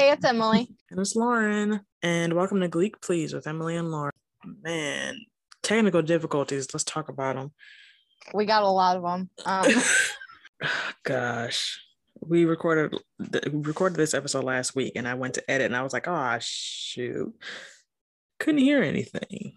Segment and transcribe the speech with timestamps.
[0.00, 0.66] Hey, it's Emilee.
[0.90, 1.82] And it's Lauren.
[2.02, 4.14] And welcome to Gleek Please with Emilee and Lauren.
[4.62, 5.20] Man,
[5.62, 6.72] technical difficulties.
[6.72, 7.52] Let's talk about them.
[8.32, 9.28] We got a lot of them.
[9.44, 10.70] Um,
[11.02, 11.84] Gosh,
[12.18, 12.96] we recorded
[13.52, 16.38] recorded this episode last week, and I went to edit, and I was like, "Oh
[16.40, 17.34] shoot,
[18.38, 19.52] couldn't hear anything."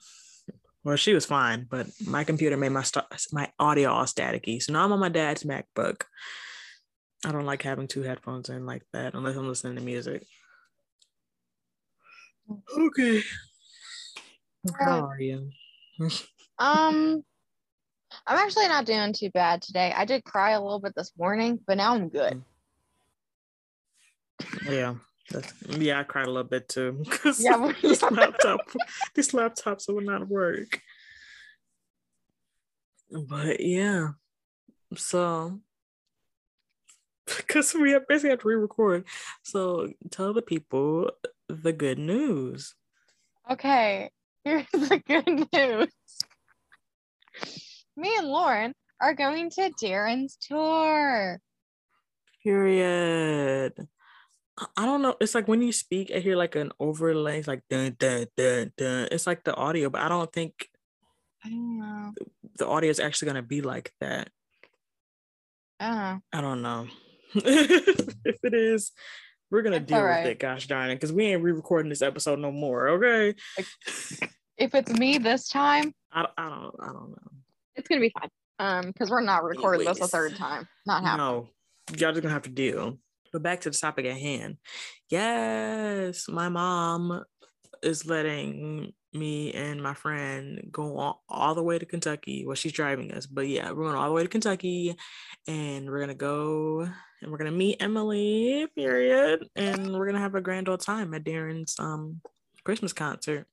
[0.84, 4.62] Well, she was fine, but my computer made my st- my audio all staticky.
[4.62, 6.02] So now I'm on my dad's MacBook.
[7.26, 10.26] I don't like having two headphones in like that unless I'm listening to music.
[12.78, 13.22] Okay.
[14.80, 15.50] How are you?
[16.60, 17.24] um,
[18.28, 19.94] I'm actually not doing too bad today.
[19.96, 22.42] I did cry a little bit this morning, but now I'm good.
[24.66, 24.96] Yeah.
[25.68, 28.60] Yeah, I cried a little bit too because Yeah, this laptop,
[29.16, 30.82] these laptops will not work.
[33.10, 34.10] But yeah,
[34.96, 35.60] so
[37.38, 39.06] because we have basically have to re-record,
[39.44, 41.12] so tell the people
[41.48, 42.76] the good news.
[43.50, 44.10] Okay,
[44.44, 45.90] here's the good news.
[47.96, 51.40] Me and Lauren are going to Darren's tour.
[52.44, 53.74] Period.
[54.58, 55.16] I- don't know.
[55.20, 58.72] It's like when you speak, I hear like an overlay, it's like dun dun dun
[58.78, 59.08] dun.
[59.12, 60.70] It's like the audio, but I don't think
[61.44, 62.14] I don't know.
[62.58, 64.30] the audio is actually gonna be like that.
[65.80, 66.20] I.
[66.32, 66.88] I don't know.
[67.36, 68.92] If it is,
[69.52, 70.24] we're gonna deal alright.
[70.24, 70.40] with it.
[70.40, 72.90] Gosh darn it, because we ain't re-recording this episode no more.
[72.90, 73.36] Okay.
[74.58, 76.76] If it's me this time, I, I don't.
[76.80, 77.32] I don't know.
[77.76, 78.30] it's gonna be fine.
[78.60, 80.68] Um, because we're not recording this a third time.
[80.86, 81.26] Not happening.
[81.26, 81.50] No,
[81.98, 83.00] y'all just gonna have to deal.
[83.32, 84.58] But back to the topic at hand.
[85.10, 87.24] Yes, my mom
[87.82, 92.46] is letting me and my friend go all, all the way to Kentucky.
[92.46, 94.96] Well, she's driving us, but yeah, we're going all the way to Kentucky,
[95.48, 96.88] and we're gonna go
[97.22, 98.68] and we're gonna meet Emilee.
[98.76, 102.22] Period, and we're gonna have a grand old time at Darren's um
[102.64, 103.48] Christmas concert.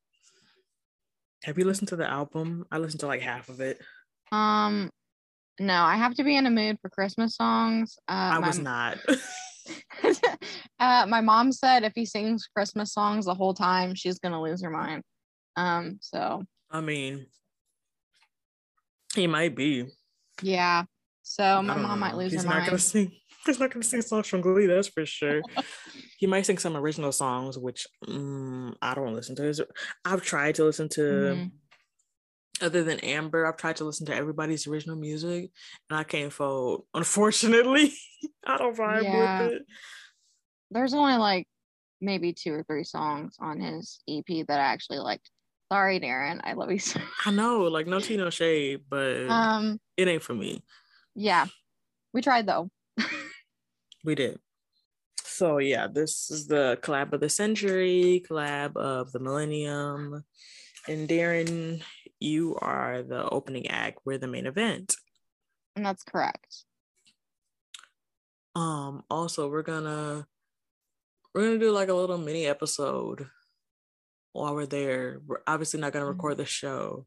[1.45, 2.67] Have you listened to the album?
[2.71, 3.81] I listened to like half of it.
[4.31, 4.91] Um,
[5.59, 7.99] no, I have to be in a mood for Christmas songs.
[8.09, 8.99] Uh, I my, was not.
[10.81, 14.63] uh, my mom said if he sings Christmas songs the whole time, she's gonna lose
[14.63, 15.03] her mind.
[15.57, 17.27] Um, so I mean,
[19.15, 19.87] he might be.
[20.43, 20.85] yeah.
[21.23, 22.67] So my mom might lose He's her not mind.
[22.67, 23.13] gonna sing.
[23.47, 24.67] He's not gonna sing songs from Glee.
[24.67, 25.43] That's for sure.
[26.19, 29.43] he might sing some original songs, which mm, I don't listen to.
[29.43, 29.63] His-
[30.05, 31.01] I've tried to listen to.
[31.01, 31.51] Mhm.
[32.63, 35.51] Other than Amber, I've tried to listen to everybody's original music,
[35.89, 36.85] and I can't fold.
[36.93, 37.95] Unfortunately,
[38.47, 39.43] I don't vibe Yeah.
[39.43, 39.63] with it.
[40.71, 41.47] There's only like
[42.03, 45.31] maybe two or three songs on his EP that I actually liked.
[45.73, 46.41] Sorry, Darren.
[46.43, 50.23] I love you so I know, like no tea, no shade, but Um, it ain't
[50.23, 50.63] for me.
[51.15, 51.47] yeah.
[52.13, 52.71] We tried though.
[54.03, 54.41] We did.
[55.23, 60.25] So yeah, this is the collab of the century, collab of the millennium.
[60.89, 61.83] And Darren,
[62.19, 64.01] you are the opening act.
[64.05, 64.97] We're the main event.
[65.77, 66.65] And that's correct.
[68.57, 70.27] Um, also we're gonna
[71.33, 73.29] we're gonna do like a little mini episode
[74.33, 75.21] while we're there.
[75.27, 76.11] We're obviously not gonna Mhm.
[76.15, 77.07] record the show,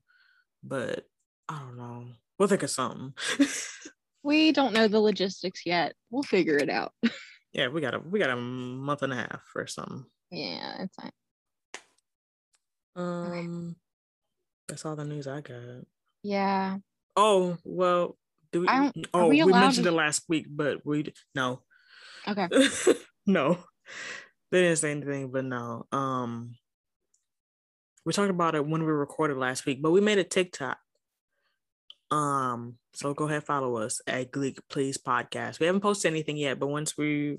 [0.64, 1.06] but
[1.50, 2.08] I don't know.
[2.38, 3.14] We'll think of something.
[4.26, 5.96] We don't know the logistics yet.
[6.10, 6.94] We'll figure it out.
[7.52, 10.06] yeah, we got a we got a month and a half or something.
[10.32, 11.12] yeah, it's fine.
[12.96, 13.76] Um
[14.70, 15.84] that's all the news I got.
[16.24, 16.78] Yeah.
[17.18, 18.18] Oh well,
[18.54, 18.68] do we?
[18.68, 21.62] I don't- are oh, we we, mentioned to- it last week, but we no,
[22.26, 22.48] Okay.
[23.26, 23.58] no,
[24.52, 25.32] they didn't say anything.
[25.32, 26.56] But no, um,
[28.06, 30.78] we talked about it when we recorded last week, but we made a TikTok.
[32.12, 35.60] Um, so go ahead, follow us at Gleek Please Podcast.
[35.60, 37.38] We haven't posted anything yet, but once we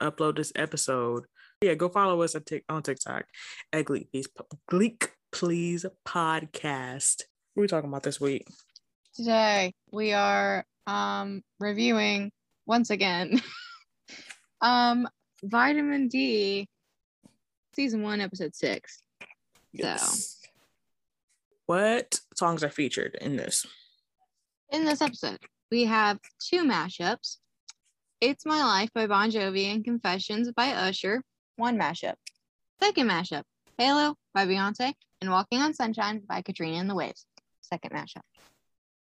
[0.00, 1.24] upload this episode,
[1.60, 3.24] yeah, go follow us at Tik on TikTok
[3.72, 4.28] at Gleek Please
[4.70, 7.22] Gleek Please Podcast.
[7.54, 8.46] What are we talking about this week?
[9.14, 12.30] Today we are um reviewing
[12.66, 13.40] once again
[14.60, 15.08] um
[15.42, 16.68] vitamin D
[17.76, 19.02] season one episode six.
[19.70, 20.38] Yes.
[21.66, 23.66] What songs are featured in this?
[24.70, 25.38] In this episode,
[25.70, 27.36] we have two mashups.
[28.22, 31.22] It's My Life by Bon Jovi and Confessions by Usher.
[31.56, 32.14] One mashup.
[32.82, 33.42] Second mashup,
[33.76, 37.26] Halo by Beyonce and Walking on Sunshine by Katrina and the Waves.
[37.60, 38.22] Second mashup.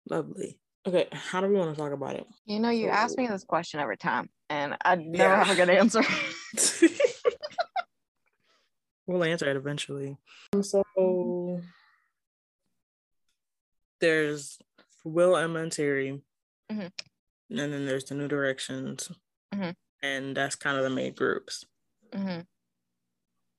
[0.07, 0.59] Lovely.
[0.87, 2.27] Okay, how do we want to talk about it?
[2.45, 5.43] You know, you ask me this question every time, and I never Yeah.
[5.43, 6.03] have a good answer.
[9.11, 10.17] we'll answer it eventually.
[10.61, 10.83] So
[13.99, 14.57] there's
[15.03, 16.21] Will, Emma, and Terry.
[16.71, 16.91] Mhm.
[17.49, 19.11] And then there's the New Directions.
[19.53, 19.75] Mhm.
[20.03, 21.65] and that's kind of the main groups.
[22.13, 22.39] hmm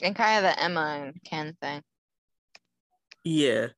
[0.01, 1.83] And kind of the Emma and Ken thing.
[3.23, 3.69] Yeah.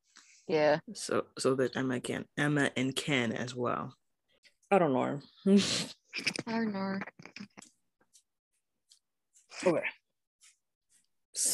[0.49, 0.79] Yeah.
[0.95, 3.97] So so that Emma Ken, Emma and Ken as well.
[4.71, 5.21] I don't know.
[6.47, 6.99] I don't know.
[9.67, 9.87] okay.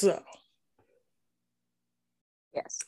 [0.00, 0.22] So
[2.54, 2.78] Yes.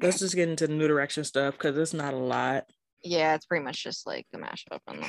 [0.00, 2.64] let's just get into the new direction stuff because it's not a lot.
[3.04, 5.04] Yeah, it's pretty much just like a mashup and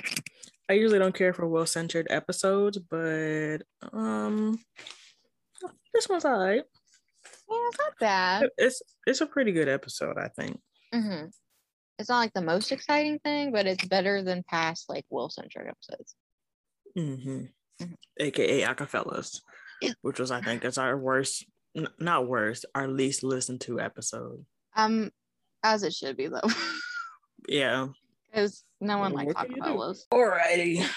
[0.70, 3.60] I usually don't care for well centered episodes, but
[3.94, 4.60] um
[5.94, 6.64] this one's alright.
[7.50, 8.50] yeah, it's not bad.
[8.58, 10.60] It's it's a pretty good episode, I think.
[10.94, 11.26] hmm
[11.98, 15.70] It's not like the most exciting thing, but it's better than past like Will centric
[15.70, 16.16] episodes.
[16.96, 17.46] hmm
[17.82, 17.96] Mhm.
[18.20, 19.40] AKA Acafellas.
[20.02, 21.46] Which was I think is our worst,
[21.76, 24.46] n- not worst, our least listened to episode.
[24.76, 25.12] Um,
[25.64, 26.42] as it should be though,
[27.48, 27.88] Yeah.
[28.32, 30.02] because no one Well, likes what can you Acafellas.
[30.14, 30.88] Alrighty.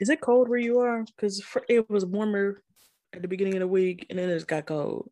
[0.00, 1.04] Is it cold where you are?
[1.04, 2.62] Because it was warmer
[3.12, 5.10] at the beginning of the week, and then it just got cold.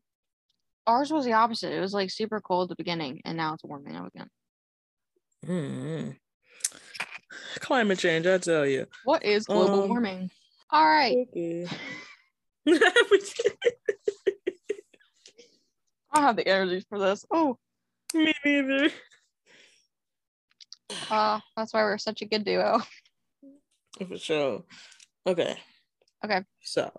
[0.87, 1.73] Ours was the opposite.
[1.73, 4.29] It was like super cold at the beginning, and now it's warming up again.
[5.45, 6.17] mm
[7.59, 8.87] Climate change, I tell you.
[9.05, 10.31] What is global Um, warming?
[10.71, 11.67] All right, Okay.
[16.13, 17.25] I have the energy for this.
[17.31, 17.59] Oh,
[18.15, 18.91] Me neither.
[21.11, 22.81] uh, that's why we're such a good duo.
[24.09, 24.65] For sure.
[25.27, 25.57] Okay.
[26.25, 26.43] Okay.
[26.63, 26.91] So,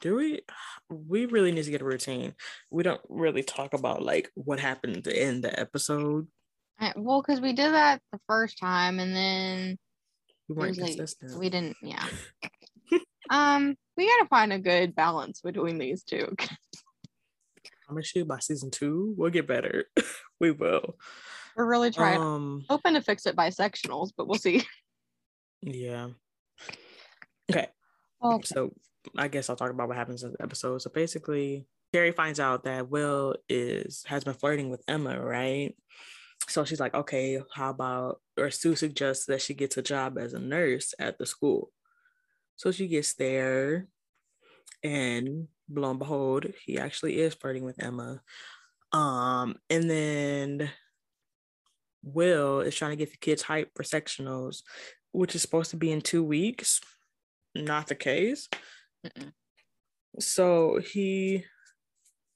[0.00, 0.40] do we?
[0.88, 2.34] We really need to get a routine.
[2.70, 6.26] We don't really talk about like what happened in the episode.
[6.78, 9.78] I- well, because we did that the first time, and then
[10.50, 11.38] We weren't like- consistent.
[11.38, 11.76] we didn't.
[11.80, 12.04] Yeah.
[13.30, 16.34] um, we gotta find a good balance between these two.
[17.88, 19.14] I'm gonna shoot by season two.
[19.16, 19.84] We'll get better.
[20.40, 20.96] we will.
[21.56, 22.20] We're really trying.
[22.20, 22.64] Um.
[22.68, 24.64] hoping to fix it by sectionals, but we'll see.
[25.62, 26.08] Yeah.
[27.50, 27.68] Okay.
[28.22, 28.72] Oh, So
[29.16, 30.82] I guess I'll talk about what happens in the episode.
[30.82, 35.74] So basically, Carrie finds out that Will is has been flirting with Emma, right?
[36.48, 40.32] So she's like, okay, how about or Sue suggests that she gets a job as
[40.32, 41.70] a nurse at the school.
[42.56, 43.86] So she gets there,
[44.82, 48.20] and lo and behold, he actually is flirting with Emma.
[48.92, 50.70] Um, and then
[52.02, 54.62] Will is trying to get the kids hyped for sectionals,
[55.12, 56.80] which is supposed to be in two weeks.
[57.54, 58.48] Not the case.
[59.06, 59.32] Mm-mm.
[60.18, 61.44] So he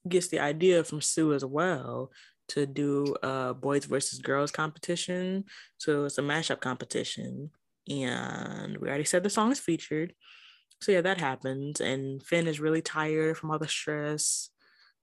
[0.09, 2.11] gets the idea from Sue as well
[2.49, 5.45] to do a boys versus girls competition.
[5.79, 7.51] So it's a mashup competition.
[7.89, 10.15] And we already said the song is featured.
[10.81, 11.81] So yeah, that happens.
[11.81, 14.51] And Finn is really tired from all the stress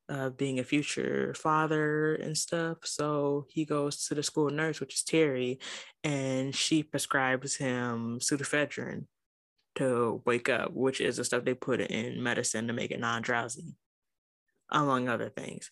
[0.10, 2.80] of being a future father and stuff.
[2.84, 5.60] So he goes to the school nurse, which is Terry,
[6.04, 9.06] and she prescribes him pseudoephedrine
[9.76, 13.74] to wake up, which is the stuff they put in medicine to make it non-drowsy,
[14.70, 15.72] among other things.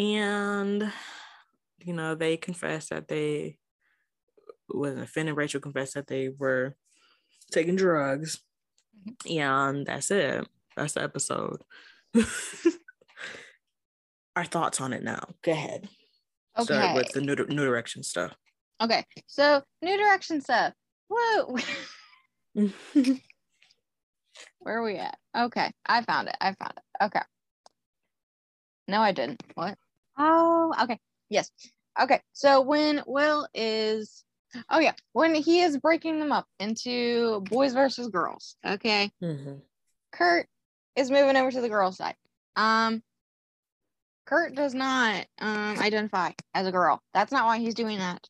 [0.00, 0.90] And
[1.84, 3.58] you know, they confessed that they
[4.68, 6.74] wasn't Finn and Rachel confessed that they were
[7.52, 8.40] taking drugs.
[9.06, 9.38] Mm-hmm.
[9.38, 10.46] And that's it.
[10.76, 11.62] That's the episode.
[14.36, 15.20] Our thoughts on it now.
[15.42, 15.88] Go ahead.
[16.58, 16.74] Okay.
[16.74, 18.34] Start with the new, new direction stuff.
[18.82, 19.04] Okay.
[19.26, 20.72] So new direction stuff.
[21.08, 21.56] Whoa.
[24.60, 25.18] Where are we at?
[25.36, 25.70] Okay.
[25.86, 26.36] I found it.
[26.40, 27.04] I found it.
[27.04, 27.22] Okay.
[28.88, 29.42] No, I didn't.
[29.54, 29.76] What?
[30.18, 30.98] Oh, okay.
[31.28, 31.50] Yes.
[32.00, 32.20] Okay.
[32.32, 34.24] So when Will is
[34.68, 38.56] oh yeah, when he is breaking them up into boys versus girls.
[38.66, 39.10] Okay.
[39.22, 39.60] Mhm.
[40.12, 40.46] Kurt
[40.96, 42.16] is moving over to the girl side.
[42.56, 43.02] Um,
[44.26, 47.00] Kurt does not um identify as a girl.
[47.14, 48.28] That's not why he's doing that.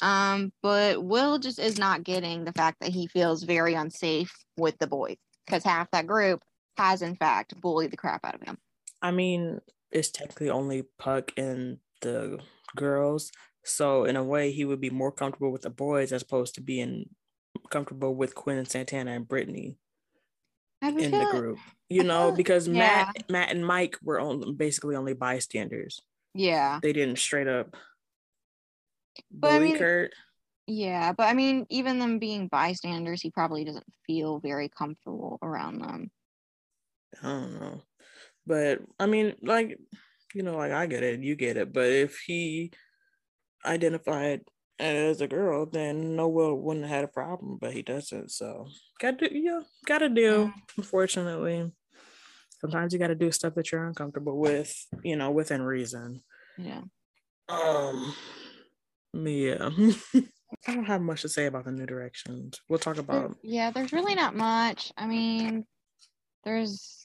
[0.00, 4.78] Um, but Will just is not getting the fact that he feels very unsafe with
[4.78, 6.40] the boys because half that group
[6.76, 8.58] has in fact bullied the crap out of him.
[9.02, 12.38] I mean, it's technically only Puck and the
[12.76, 13.30] girls.
[13.64, 16.60] So in a way, he would be more comfortable with the boys as opposed to
[16.60, 17.10] being
[17.70, 19.76] comfortable with Quinn and Santana and Brittany
[20.82, 21.58] in the group.
[21.88, 22.74] You I know, because yeah.
[23.14, 26.00] Matt, Matt and Mike were only, basically only bystanders.
[26.34, 27.74] Yeah, They didn't straight up
[29.32, 30.12] But I mean- Kurt.
[30.66, 35.80] yeah, but I mean, even them being bystanders, he probably doesn't feel very comfortable around
[35.80, 36.10] them.
[37.22, 37.82] I don't know.
[38.48, 39.78] But I mean, like,
[40.34, 41.72] you know, like I get it, you get it.
[41.72, 42.72] But if he
[43.64, 44.40] identified
[44.78, 48.30] as a girl, then no Will wouldn't have had a problem, but he doesn't.
[48.30, 48.68] So
[49.00, 51.70] gotta do yeah, gotta do, unfortunately.
[52.60, 54.74] Sometimes you gotta do stuff that you're uncomfortable with,
[55.04, 56.22] you know, within reason.
[56.56, 56.82] Yeah.
[57.48, 58.14] Um
[59.14, 59.68] yeah.
[60.66, 62.60] I don't have much to say about the New Directions.
[62.68, 63.36] We'll talk There- about.
[63.42, 64.92] yeah, there's really not much.
[64.96, 65.66] I mean,
[66.44, 67.04] there's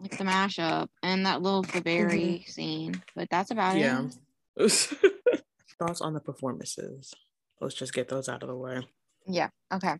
[0.00, 4.06] like the mashup and that little berry scene, but that's about Yeah.
[4.56, 4.72] it.
[5.78, 7.12] Thoughts on the performances.
[7.60, 8.86] Let's just get those out of the way.
[9.26, 9.48] Yeah.
[9.72, 9.94] Okay.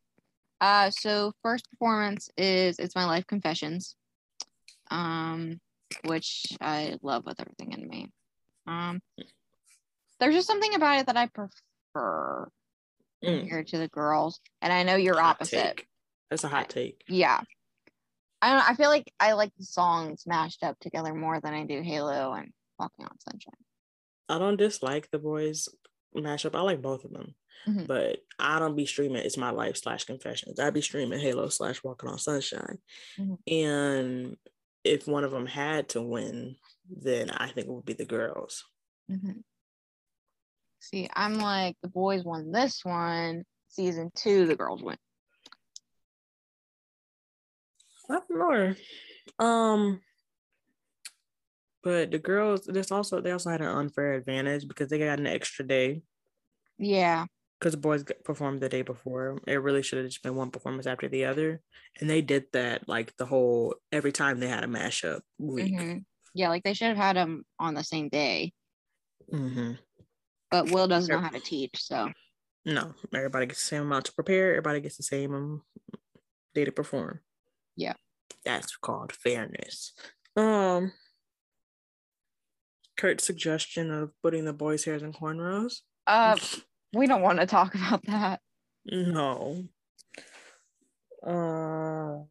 [0.61, 3.97] Uh, so first performance is "It's My Life" Confessions,
[4.91, 5.61] um,
[6.05, 8.11] which I love with everything in me.
[8.67, 9.01] Um,
[10.21, 12.49] there's just something about it that I prefer
[13.25, 15.77] Mm, compared to the girls, and I know you're hot opposite.
[15.77, 15.87] take.
[16.31, 17.03] That's a hot take.
[17.09, 17.41] Yeah.
[18.45, 18.71] I don't.
[18.71, 22.35] I feel like I like the songs mashed up together more than I do Halo
[22.35, 23.55] and Walking on Sunshine.
[24.29, 25.69] I don't dislike the boys
[26.15, 26.55] mashup.
[26.55, 27.35] I like both of them.
[27.67, 27.87] Mhm.
[27.87, 30.61] But I don't be streaming It's My Life slash Confessions.
[30.61, 32.79] I be streaming Halo slash Walking on Sunshine.
[33.17, 33.39] Mhm.
[33.51, 34.37] And
[34.85, 36.57] if one of them had to win,
[36.91, 38.65] then I think it would be the girls.
[39.11, 39.43] Mhm.
[40.81, 43.45] See, I'm like the boys won this one.
[43.69, 44.99] Season two, the girls win.
[48.11, 48.75] I don't know.
[49.45, 50.03] Um,
[51.83, 55.27] but the girls, this also they also had an unfair advantage because they got an
[55.27, 56.03] extra day
[56.79, 57.27] Yeah.
[57.59, 59.39] because the boys performed the day before.
[59.47, 61.63] It really should have just been one performance after the other,
[62.01, 65.77] and they did that like the whole every time they had a mashup week.
[65.79, 66.05] Mhm.
[66.35, 68.53] Yeah, like they should have had them on the same day,
[69.31, 69.75] hmm
[70.51, 72.13] but Will doesn't know how to teach, so
[72.65, 74.51] No, everybody gets the same amount to prepare.
[74.53, 75.63] Everybody gets the same um,
[76.55, 77.21] day to perform.
[77.77, 77.95] Yeah.
[78.45, 79.93] that's called fairness.
[80.37, 80.93] Um,
[82.97, 85.81] Kurt's suggestion of putting the boys' hairs in cornrows.
[86.07, 86.37] uh
[86.95, 88.41] we don't want to talk about that.
[88.87, 89.65] No.
[91.27, 92.25] Uh,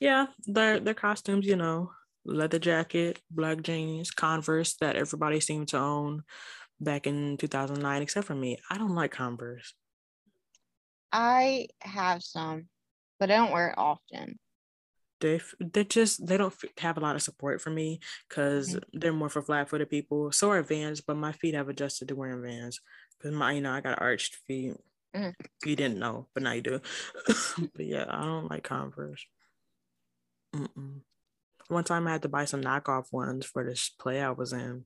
[0.00, 1.90] yeah, their their costumes, you know,
[2.24, 6.22] leather jacket, black jeans, Converse that everybody seemed to own
[6.80, 8.58] back in 2009, except for me.
[8.70, 9.74] I don't like Converse.
[11.12, 12.68] I have some,
[13.18, 14.38] but I don't wear it often.
[15.20, 17.98] They they just they don't have a lot of support for me
[18.28, 20.30] because they're more for flat footed people.
[20.30, 22.80] So are Vans, but my feet have adjusted to wearing Vans
[23.18, 24.74] because my you know I got arched feet.
[25.16, 25.34] Mhm.
[25.64, 26.80] You didn't know, but now you do.
[27.74, 29.26] but yeah, I don't like Converse.
[30.54, 31.00] Mm-mm.
[31.68, 34.84] One time I had to buy some knockoff ones for this play I was in.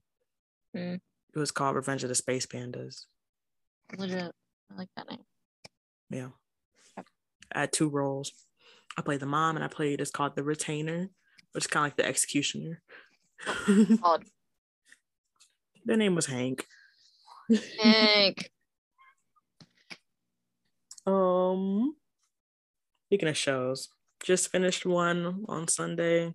[0.75, 1.00] Mm.
[1.35, 3.07] It was called Revenge of the Space Pandas.
[3.97, 4.33] Legit.
[4.71, 5.25] I like that name.
[6.12, 6.28] Yeah.
[7.54, 8.33] I had two roles.
[8.97, 11.09] I played the mom and I played it's called the retainer,
[11.52, 12.83] which is kind of like the executioner.
[14.00, 14.25] Called
[15.85, 16.66] Their name was Hank.
[17.81, 18.50] Hank.
[21.04, 21.97] Um
[23.09, 23.88] speaking of shows,
[24.23, 26.33] just finished one on Sunday,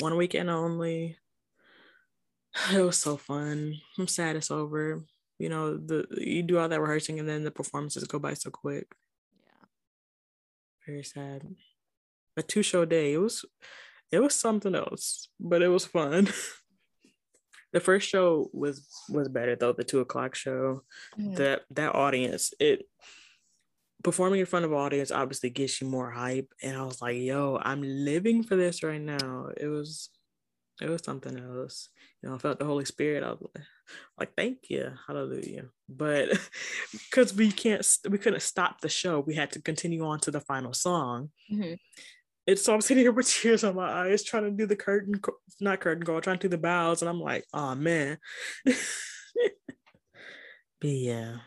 [0.00, 1.16] one weekend only.
[2.74, 3.76] It was so fun.
[3.98, 5.04] I'm sad it's over.
[5.38, 8.50] You know, the you do all that rehearsing and then the performances go by so
[8.50, 8.88] quick.
[9.46, 9.66] Yeah.
[10.86, 11.46] Very sad.
[12.36, 13.12] A two show day.
[13.12, 13.44] It was
[14.10, 16.28] it was something else, but it was fun.
[17.72, 20.82] the first show was was better though, the two o'clock show.
[21.18, 21.36] Mhm.
[21.36, 22.88] That that audience, it
[24.02, 26.52] performing in front of an audience obviously gets you more hype.
[26.62, 29.48] And I was like, yo, I'm living for this right now.
[29.56, 30.10] It was
[30.80, 31.90] it was something else.
[32.22, 33.22] You know, I felt the Holy Spirit.
[33.24, 33.46] I was
[34.18, 35.66] like, thank you, hallelujah.
[35.88, 36.28] But
[36.92, 40.40] because we can't, we couldn't stop the show, we had to continue on to the
[40.40, 41.30] final song.
[41.52, 41.78] Mhm.
[42.46, 45.20] It's so I'm sitting here with tears on my eyes, trying to do the curtain,
[45.60, 48.18] not curtain call, trying to do the bows, and I'm like, oh man.
[48.64, 48.76] but
[50.82, 51.38] yeah,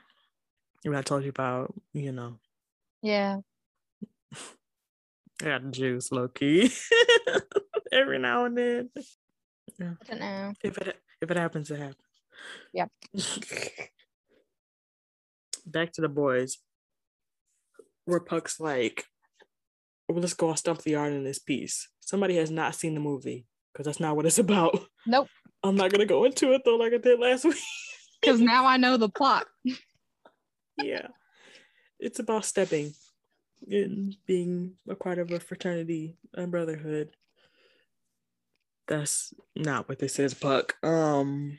[0.84, 2.40] what I told you about, you know,
[3.02, 3.38] Yeah.
[5.42, 6.72] I got juice, low key,
[7.92, 8.90] every now and then.
[9.80, 10.54] I don't know.
[10.64, 11.98] If it if it happens, it happens.
[12.74, 12.86] Yeah.
[15.66, 16.58] Back to the boys.
[18.06, 19.06] Where Puck's like,
[20.10, 21.88] well, let's go Stomp the Yard in this piece.
[22.00, 24.78] Somebody has not seen the movie because that's not what it's about.
[25.06, 25.28] Nope.
[25.64, 27.56] I'm not gonna go into it though, like I did last week.
[28.22, 29.48] Because now I know the plot.
[30.78, 31.08] yeah,
[32.00, 32.94] it's about stepping
[33.68, 37.10] and being a part of a fraternity and brotherhood.
[38.88, 40.76] That's not what this is, Puck.
[40.84, 41.58] Um,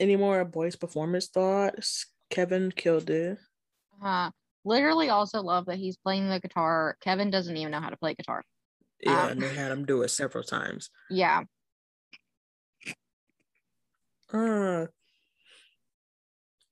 [0.00, 2.06] any more boys' performance thoughts?
[2.30, 3.38] Kevin killed it.
[4.02, 4.30] Uh,
[4.64, 6.96] literally also love that he's playing the guitar.
[7.00, 8.42] Kevin doesn't even know how to play guitar.
[9.02, 10.90] Yeah, Um, and they had him do it several times.
[11.10, 11.44] Yeah.
[14.32, 14.86] Uh,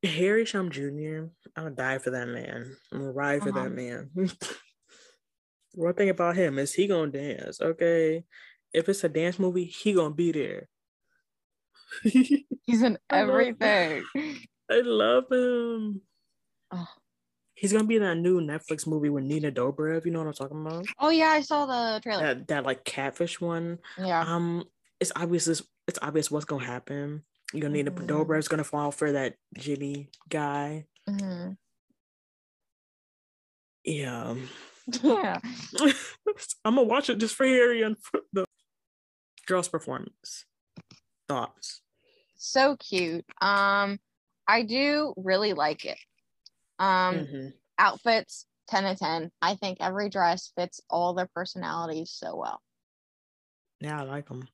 [0.02, 1.28] Harry Shum Jr.
[1.56, 2.76] I'm gonna die for that man.
[2.92, 3.62] I'm gonna ride for Uh-huh.
[3.64, 4.10] that man.
[5.74, 8.24] One thing about him is he gonna dance, okay?
[8.72, 10.68] if it's a dance movie, he gonna be there.
[12.66, 14.04] He's in everything.
[14.70, 16.00] I love him.
[16.70, 16.88] Oh.
[17.54, 20.04] He's gonna be in that new Netflix movie with Nina Dobrev.
[20.04, 20.86] You know what I'm talking about?
[20.98, 22.34] Oh yeah, I saw the trailer.
[22.34, 23.78] That that like catfish one.
[23.96, 24.20] Yeah.
[24.22, 24.64] Um,
[25.00, 25.46] it's obvious.
[25.46, 27.22] It's, it's obvious what's gonna happen.
[27.52, 28.06] You're gonna need a Mhm.
[28.08, 30.86] Dobrev's gonna fall for that Jimmy guy.
[31.08, 31.50] hmm
[33.84, 34.34] Yeah.
[35.02, 35.38] Yeah.
[36.64, 38.46] I'm gonna watch it just for Harry and for the
[39.46, 40.44] girl's performance.
[41.28, 41.82] Thoughts?
[42.44, 43.24] So cute.
[43.40, 43.98] Um,
[44.46, 45.98] I do really like it.
[46.78, 47.54] Um, Mhm.
[47.78, 49.32] outfits 10 of 10.
[49.40, 52.60] I think every dress fits all their personalities so well.
[53.80, 54.46] Yeah, I like them.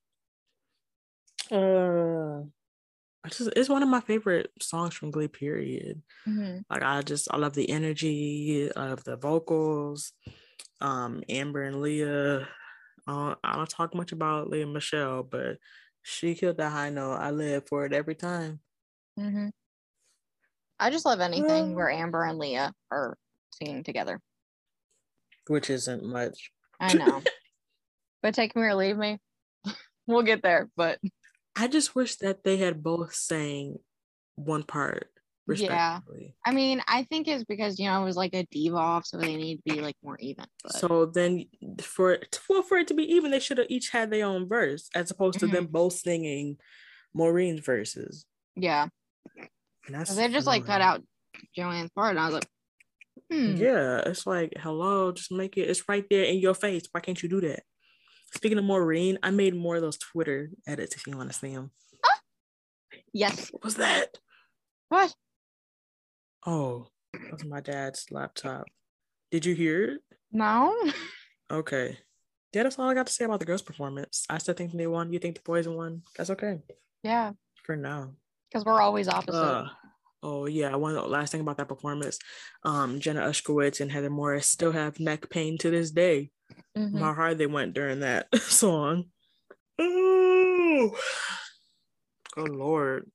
[1.51, 2.47] Uh,
[3.23, 5.27] I just it's one of my favorite songs from Glee.
[5.27, 6.01] Period.
[6.69, 10.13] Like I just I love the energy of the vocals.
[10.79, 12.45] Um, Amber and Lea.
[13.07, 15.57] Uh, I don't talk much about Lea Michele, but
[16.01, 17.13] she killed that high note.
[17.15, 18.59] I live for it every time.
[19.17, 19.49] hmm
[20.79, 23.15] I just love anything Um, where Amber and Lea are
[23.53, 24.19] singing together.
[25.47, 26.51] Which isn't much.
[26.79, 27.21] I know.
[28.23, 29.19] but take me or leave me.
[30.07, 30.69] we'll get there.
[30.75, 30.99] But
[31.55, 33.77] I just wish that they had both sang
[34.35, 35.11] one part
[35.47, 35.99] Yeah.
[36.45, 39.17] I mean, I think it's because, you know, it was like a diva off, so
[39.17, 40.45] they need to be like more even.
[40.63, 41.45] But So then,
[41.81, 44.47] for it, well, for it to be even, they should have each had their own
[44.47, 45.55] verse, as opposed to Mm-hmm.
[45.55, 46.57] them both singing
[47.13, 48.25] Maureen's verses.
[48.55, 48.87] yeah.
[49.87, 51.03] And that's they just like cut out
[51.55, 52.11] Joanne's part.
[52.11, 52.47] And I was like,
[53.31, 53.55] hmm.
[53.55, 55.69] Yeah, it's like, hello, just make it.
[55.69, 56.83] It's right there in your face.
[56.91, 57.63] Why can't you do that?
[58.35, 61.53] Speaking of Maureen, I made more of those Twitter edits if you want to see
[61.55, 61.71] them.
[63.11, 63.49] Yes.
[63.51, 64.17] What was that?
[64.89, 65.13] What?
[66.45, 68.65] Oh, that was my dad's laptop.
[69.31, 70.01] Did you hear it?
[70.31, 70.75] No.
[71.51, 71.97] Okay.
[72.53, 74.25] Yeah, that's all I got to say about the girls' performance.
[74.29, 75.13] I still think they won.
[75.13, 76.01] You think the boys won?
[76.17, 76.59] That's okay
[77.03, 77.31] yeah.
[77.63, 78.13] for now.
[78.49, 79.37] Because we're always opposite.
[79.37, 79.67] Uh,
[80.23, 82.19] oh yeah, one last thing about that performance.
[82.63, 86.31] Um, Jenna Ushkowitz and Heather Morris still have neck pain to this day.
[86.77, 86.99] Mhm.
[86.99, 89.05] How hard they went during that song.
[89.79, 90.93] Ooh.
[92.37, 93.09] Oh Lord.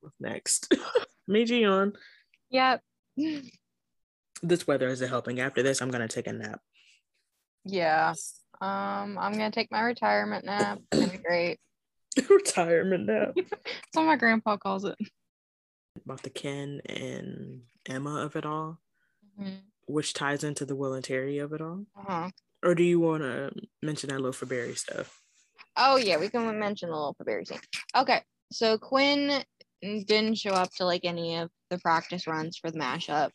[0.00, 0.74] What's next?
[1.28, 1.92] Meiji on.
[2.50, 2.80] Yep.
[4.42, 5.40] This weather isn't helping.
[5.40, 6.60] After this, I'm gonna take a nap.
[7.64, 8.14] Yeah.
[8.60, 10.78] Um, I'm gonna take my retirement nap.
[10.90, 11.58] It's gonna be great.
[12.30, 13.32] Retirement nap.
[13.36, 13.50] That's
[13.92, 14.96] what my grandpa calls it.
[16.04, 18.78] About the Ken and Emma of it all,
[19.38, 19.58] Mhm.
[19.86, 21.84] which ties into the Will and Terry of it all.
[21.96, 22.30] Uh-huh.
[22.64, 23.50] Or do you want to
[23.82, 25.20] mention that Faberry stuff?
[25.76, 27.60] Oh yeah, we can mention the little Berry scene.
[27.94, 29.44] Okay, so Quinn
[29.82, 33.30] didn't show up to like any of the practice runs for the mashup.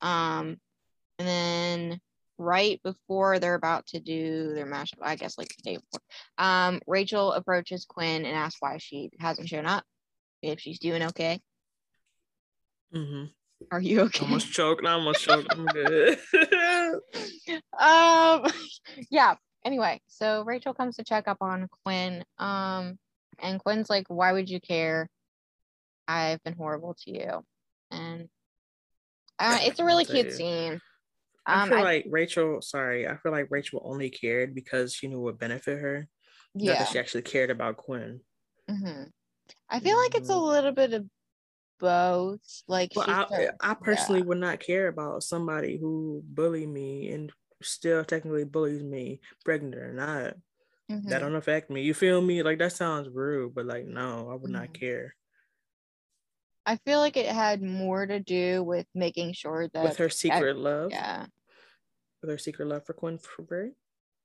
[0.00, 0.58] Um,
[1.18, 2.00] and then
[2.38, 6.00] right before they're about to do their mashup, I guess like the day before,
[6.38, 9.84] um, Rachel approaches Quinn and asks why she hasn't shown up.
[10.42, 11.40] If she's doing okay.
[12.94, 13.24] Mm-hmm.
[13.72, 14.24] Are you okay?
[14.24, 14.84] Almost choked.
[14.84, 15.48] I almost choked.
[15.50, 16.18] I'm good.
[17.80, 18.44] um
[19.10, 22.98] yeah anyway so rachel comes to check up on quinn um
[23.40, 25.08] and quinn's like why would you care
[26.08, 27.44] i've been horrible to you
[27.90, 28.28] and
[29.38, 30.80] uh, it's a really cute scene
[31.46, 32.60] I um feel I- like Rachel.
[32.60, 36.08] Sorry, I feel like Rachel only cared because she knew it would benefit her.
[36.54, 38.20] Not yeah that she actually cared about Quinn.
[38.68, 39.04] hmm
[39.70, 40.48] i feel like it's a Mhm.
[40.48, 41.06] little bit of
[41.78, 44.26] both like Well, I, I personally yeah.
[44.28, 49.92] would not care about somebody who bullied me and still technically bullies me, pregnant or
[49.92, 50.34] not.
[50.90, 51.08] Mhm.
[51.10, 51.82] That don't affect me.
[51.82, 52.42] You feel me?
[52.42, 54.74] Like that sounds rude, but like no, I would not Mhm.
[54.74, 55.16] care.
[56.66, 60.56] I feel like it had more to do with making sure that With her secret
[60.56, 61.26] love, yeah
[62.22, 63.70] with her secret love for Quinn for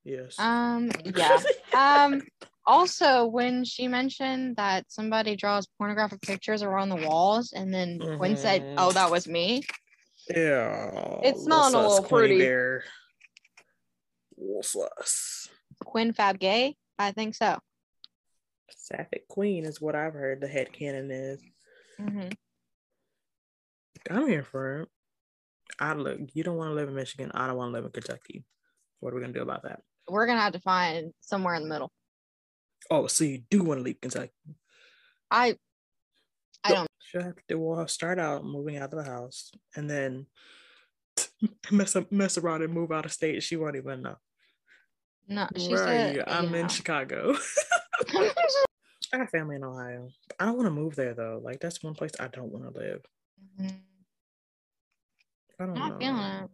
[0.04, 0.40] Yes.
[0.40, 1.40] um yeah
[1.74, 2.22] Um,
[2.66, 8.38] also, when she mentioned that somebody draws pornographic pictures around the walls, and then Quinn
[8.38, 8.76] said, Mhm.
[8.78, 9.64] "Oh, that was me."
[10.30, 11.20] Yeah.
[11.24, 12.38] It's not a little pretty.
[12.38, 12.84] Bear.
[14.62, 15.50] Sus.
[15.86, 16.76] Quinn Fab gay?
[17.00, 17.60] I think so.
[18.76, 21.42] Sapphic Queen is what I've heard the head canon is.
[22.02, 22.30] Hmm
[24.10, 24.90] I'm here for it.
[25.80, 27.32] I look, you don't want to live in Michigan.
[27.34, 28.44] I don't want to live in Kentucky.
[29.00, 29.82] What are we gonna do about that?
[30.10, 31.92] We're gonna have to find somewhere in the middle.
[32.90, 34.32] Oh, so you do want to leave Kentucky?
[35.30, 35.56] I,
[36.64, 36.90] I don't.
[37.00, 37.60] She'll have to do.
[37.60, 40.26] Well, start out moving out of the house, and then
[41.72, 43.44] mess up, mess around and move out of state.
[43.44, 44.16] She won't even know.
[45.28, 46.16] No, she Where are said.
[46.16, 46.24] you?
[46.28, 46.68] I'm in.
[46.68, 47.36] Chicago.
[49.14, 50.08] I got family in Ohio.
[50.40, 51.42] I don't want to move there though.
[51.44, 53.02] Like that's one place I don't want to live.
[53.60, 53.82] Mhm.
[55.60, 56.00] I don't Not know.
[56.00, 56.50] feeling it.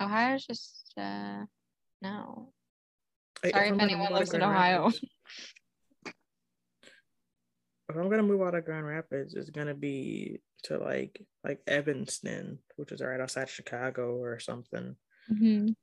[0.00, 1.44] Ohio's just uh,
[2.00, 2.52] no.
[3.42, 4.84] Hey, Sorry I'm if anyone move out of lives in Ohio.
[4.84, 5.00] Rapids-
[7.88, 12.60] If I'm gonna move out of Grand Rapids, it's gonna be to like like Evanston,
[12.76, 14.94] which is right outside Chicago or something.
[15.28, 15.74] Mhm.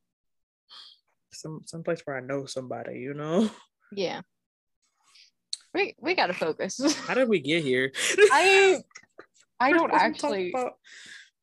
[1.34, 3.50] Some some place where I know somebody, you know.
[3.92, 4.22] Yeah.
[5.78, 6.80] We we gotta focus.
[7.06, 7.92] How did we get here?
[8.32, 8.82] I
[9.60, 10.54] I don't supposed to talk actually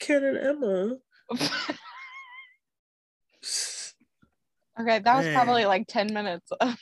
[0.00, 0.96] Ken and Emma.
[4.80, 5.34] Okay, that was Man.
[5.36, 6.76] probably like 10 minutes of-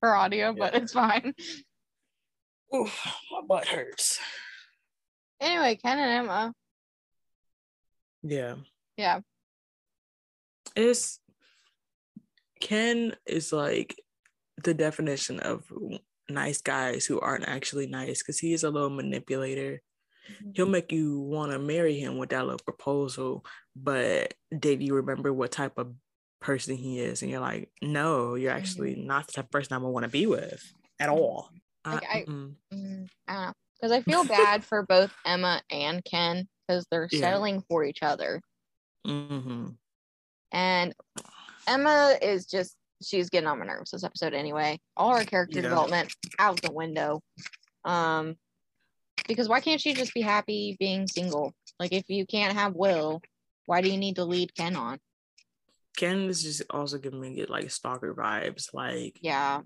[0.00, 0.80] for audio, but Yeah.
[0.80, 1.34] it's fine.
[2.74, 4.18] Oof, my butt hurts.
[5.40, 6.52] Anyway, Ken and Emma.
[8.24, 8.56] Yeah.
[8.96, 9.20] Yeah.
[10.74, 11.20] It's
[12.60, 13.94] Ken is like
[14.64, 15.62] the definition of
[16.28, 19.80] nice guys who aren't actually nice because he is a little manipulator.
[20.54, 23.44] He'll make you want to marry him with that little proposal,
[23.76, 25.94] but did you remember what type of
[26.40, 27.22] person he is?
[27.22, 30.10] And you're like, no, you're actually not the type of person I would want to
[30.10, 30.62] be with
[30.98, 31.50] at all.
[31.84, 32.54] Like, I- mm-mm.
[32.74, 33.52] Mm, I.
[33.74, 37.20] Because I feel bad for both Emma and Ken because they're Yeah.
[37.20, 38.40] settling for each other.
[39.06, 39.76] Mhm.
[40.50, 40.94] And
[41.66, 44.78] Emma is just, she's getting on my nerves this episode anyway.
[44.96, 45.62] All her character Yeah.
[45.68, 47.22] development out the window.
[47.84, 48.36] Um,
[49.28, 51.54] because why can't she just be happy being single?
[51.80, 53.20] Like, if you can't have Will,
[53.66, 54.98] why do you need to lead Ken on?
[55.96, 59.62] Ken is just also giving me like stalker vibes, like Yeah.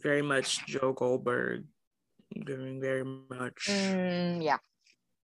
[0.00, 1.64] very much Joe Goldberg,
[2.32, 3.66] giving very much.
[3.68, 4.58] Mm, yeah.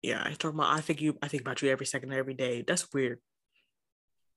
[0.02, 0.72] Yeah, I talk about.
[0.76, 1.18] I think you.
[1.22, 2.63] I think about you every second, every day.
[2.65, 3.20] That's weird.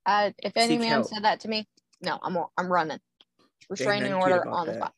[0.07, 1.07] Uh, if any Seek man help.
[1.09, 1.69] said that to me,
[2.01, 3.01] no, I'm I'm running.
[3.71, 4.79] Restraining order on the that.
[4.79, 4.95] spot.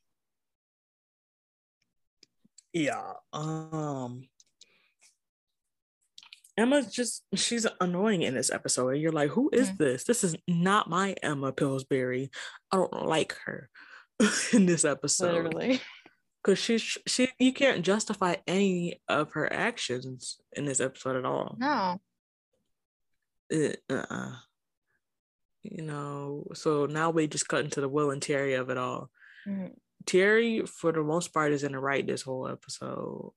[2.72, 3.12] Yeah.
[3.32, 4.28] Um.
[6.56, 8.90] Emma's just she's annoying in this episode.
[8.90, 9.78] You're like, who is Mhm.
[9.78, 10.04] this?
[10.04, 12.30] This is not my Emma Pillsbury.
[12.70, 13.70] I don't like her
[14.52, 15.44] in this episode.
[15.46, 15.80] Literally.
[16.42, 21.56] Cause she's she you can't justify any of her actions in this episode at all.
[21.58, 22.00] No.
[23.50, 24.36] it, uh-uh.
[25.62, 29.10] You know so now we just cut into the will and terry of it all
[29.46, 29.74] Mhm.
[30.06, 33.32] terry for the most part is in the right this whole episode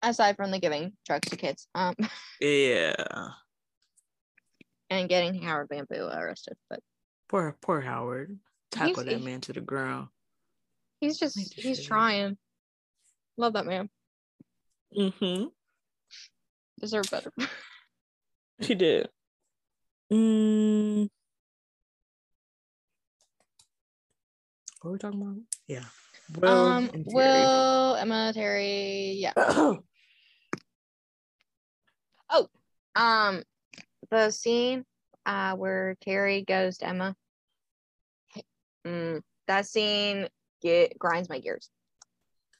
[0.00, 1.94] Aside from the giving drugs to kids, um,
[2.40, 2.94] yeah
[4.90, 6.80] and getting Howard Bamboo arrested, but
[7.28, 8.38] poor poor howard
[8.70, 10.08] tackle that man to the ground
[11.00, 12.36] he's just he's trying.
[13.36, 13.88] Love that man.
[14.96, 15.46] mm-hmm
[16.80, 17.32] Deserve better.
[18.60, 19.08] he did
[20.12, 21.08] mm.
[24.80, 25.36] What are we talking about
[25.66, 25.84] yeah
[26.36, 27.14] Will um, and Terry.
[27.14, 29.32] Will Emma Terry, yeah.
[32.30, 32.46] Oh,
[32.94, 33.42] um,
[34.10, 34.84] the scene
[35.24, 37.16] uh where Terry goes to Emma.
[38.86, 40.28] Mm, that scene
[40.60, 41.70] get grinds my gears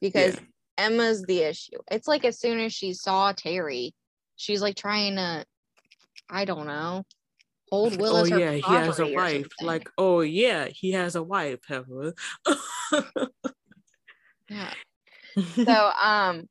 [0.00, 0.40] because Yeah.
[0.78, 1.76] Emma's the issue.
[1.90, 3.92] It's like as soon as she saw Terry,
[4.36, 5.44] she's like trying to,
[6.30, 7.02] I don't know,
[7.70, 9.46] hold Will oh as her yeah, he has a wife.
[9.60, 12.14] Like, oh yeah, he has a wife, Heather.
[14.48, 14.72] yeah.
[15.64, 16.48] So um,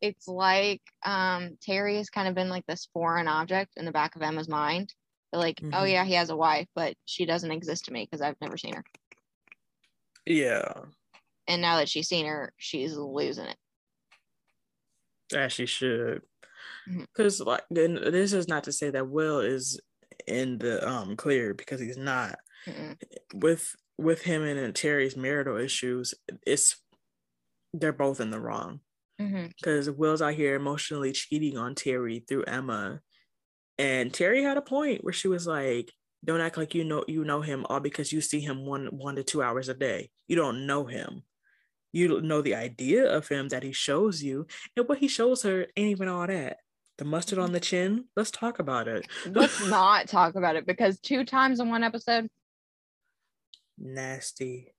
[0.00, 4.16] it's like um Terry has kind of been like this foreign object in the back
[4.16, 4.92] of Emma's mind.
[5.32, 5.90] They're like, oh Mhm.
[5.90, 8.74] yeah, he has a wife, but she doesn't exist to me because I've never seen
[8.74, 8.84] her.
[10.24, 10.72] yeah,
[11.46, 13.56] And now that she's seen her, she's losing it.
[15.34, 16.22] as she should.
[16.86, 19.78] Because like, then this is not to say that Will is
[20.28, 22.38] in the um clear because he's not.
[22.66, 22.96] Mm-mm.
[23.34, 26.14] With with him and Terry's marital issues,
[26.46, 26.76] it's
[27.72, 28.80] they're both in the wrong.
[29.56, 33.00] Because Will's out here emotionally cheating on Terry through Emma.
[33.76, 35.92] And Terry had a point where she was like,
[36.24, 39.16] Don't act like you know you know him all because you see him one one
[39.16, 40.10] to two hours a day.
[40.28, 41.22] You don't know him.
[41.92, 44.46] You know the idea of him that he shows you.
[44.76, 46.58] And what he shows her ain't even all that.
[46.98, 49.06] The mustard on the chin, let's talk about it.
[49.26, 52.28] Let's not talk about it because two times in one episode,
[53.78, 54.74] Nasty.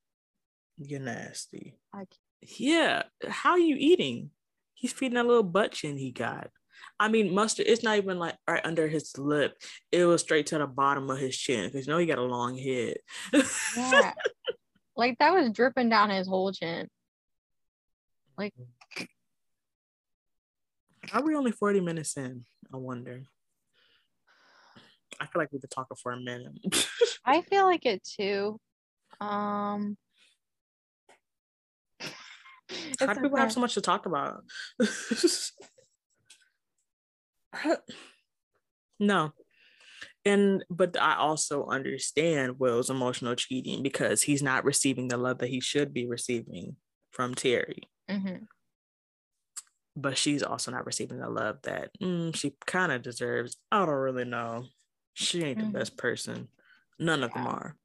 [0.77, 1.77] You're nasty.
[1.93, 2.03] I
[2.41, 3.03] Yeah.
[3.27, 4.31] How are you eating?
[4.73, 6.49] He's feeding that little butt chin he got.
[6.99, 9.57] I mean, mustard, it's not even like right under his lip.
[9.91, 12.23] It was straight to the bottom of his chin because you know he got a
[12.23, 12.97] long head.
[13.75, 14.13] yeah,
[14.95, 16.87] like that was dripping down his whole chin.
[21.13, 22.45] Are we only 40 minutes in?
[22.73, 23.23] I wonder.
[25.19, 26.53] I feel like we've been talking for a minute.
[27.25, 28.59] I feel like it too.
[29.19, 29.97] Um,
[32.99, 34.43] How do people have so much to talk about?
[38.99, 39.31] no.
[40.25, 45.49] And but I also understand Will's emotional cheating because he's not receiving the love that
[45.49, 46.75] he should be receiving
[47.11, 47.83] from Terry.
[48.09, 48.43] Mm-hmm.
[50.01, 53.57] But she's also not receiving the love that mm, she kind of deserves.
[53.71, 54.65] I don't really know.
[55.13, 55.73] She ain't Mhm.
[55.73, 56.47] the best person.
[56.99, 57.75] None of them are.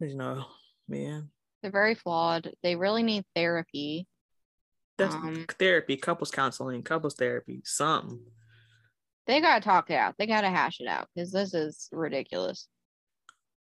[0.00, 0.46] You know,
[0.88, 1.30] man.
[1.62, 2.52] They're very flawed.
[2.62, 4.08] They really need therapy.
[4.98, 8.20] That's Um, therapy, couples counseling, couples therapy, something.
[9.26, 10.16] They gotta talk it out.
[10.18, 12.68] They gotta hash it out because this is ridiculous.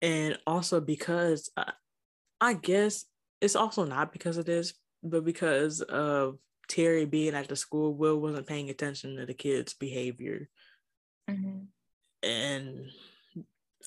[0.03, 1.73] and also because I,
[2.39, 3.07] I guess
[3.41, 8.19] it's also not because of this, but because of Terry being at the school, Will
[8.21, 10.49] wasn't paying attention to the kids' behavior,
[11.31, 11.65] Mm-hmm.
[12.29, 12.87] and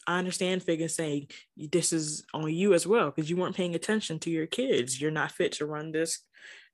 [0.08, 4.20] I understand Figgins saying this is on you as well because you weren't paying attention
[4.20, 5.00] to your kids.
[5.00, 6.20] You're not fit to run this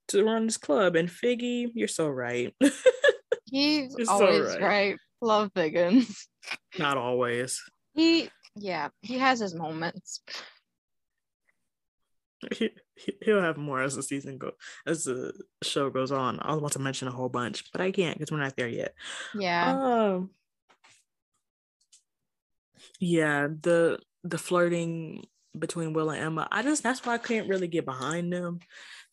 [0.09, 2.55] to run this club, and Figgy, you're so right.
[3.51, 4.61] He's It's so always right.
[4.61, 4.97] right.
[5.21, 6.27] Love Figgins.
[6.79, 7.61] not always.
[7.93, 10.21] He, yeah, he has his moments.
[12.95, 14.51] He, he- he'll have more as the season go
[14.85, 16.39] as the show goes on.
[16.41, 18.67] I was about to mention a whole bunch, but I can't because we're not there
[18.67, 18.93] yet.
[19.33, 19.71] Yeah.
[19.77, 20.29] Um,
[22.99, 25.25] yeah, the the flirting
[25.57, 26.47] between Will and Emma.
[26.51, 28.59] I just that's why I couldn't really get behind them,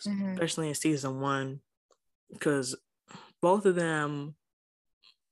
[0.07, 0.33] Mhm.
[0.35, 1.61] especially in season one,
[2.31, 2.77] because
[3.41, 4.35] both of them.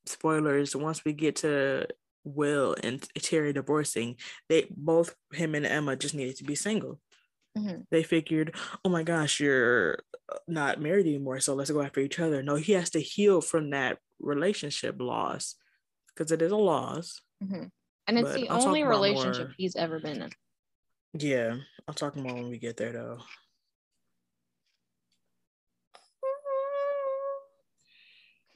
[0.07, 0.75] Spoilers.
[0.75, 1.87] Once we get to
[2.25, 4.17] Will and Terry divorcing,
[4.49, 6.99] they both him and Emma just needed to be single
[7.59, 7.87] Mhm.
[7.91, 9.99] they figured, oh my gosh, you're
[10.33, 12.43] uh, not married anymore, so let's go after each other.
[12.43, 15.57] No, he has to heal from that relationship loss
[16.09, 17.21] because it is a loss.
[17.43, 17.71] Mhm.
[18.07, 20.31] And it's the I'll only relationship more- he's ever been in.
[21.13, 21.57] Yeah,
[21.89, 23.21] I'll talk more when we get there though.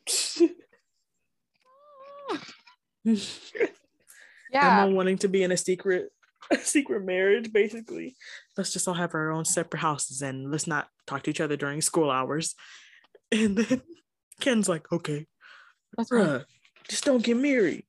[3.05, 4.83] Yeah.
[4.85, 6.11] Emma wanting to be in a secret
[6.63, 8.17] secret marriage, basically.
[8.57, 11.57] Let's just all have our own separate houses and let's not talk to each other
[11.57, 12.55] during school hours.
[13.33, 13.83] And then
[14.41, 15.27] Ken's like, okay,
[15.97, 16.43] That's right.
[16.89, 17.85] just don't get married.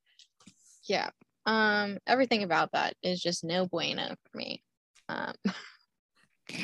[0.88, 1.10] Yeah.
[1.44, 4.62] Um, everything about that is just no bueno for me.
[5.08, 5.34] Um,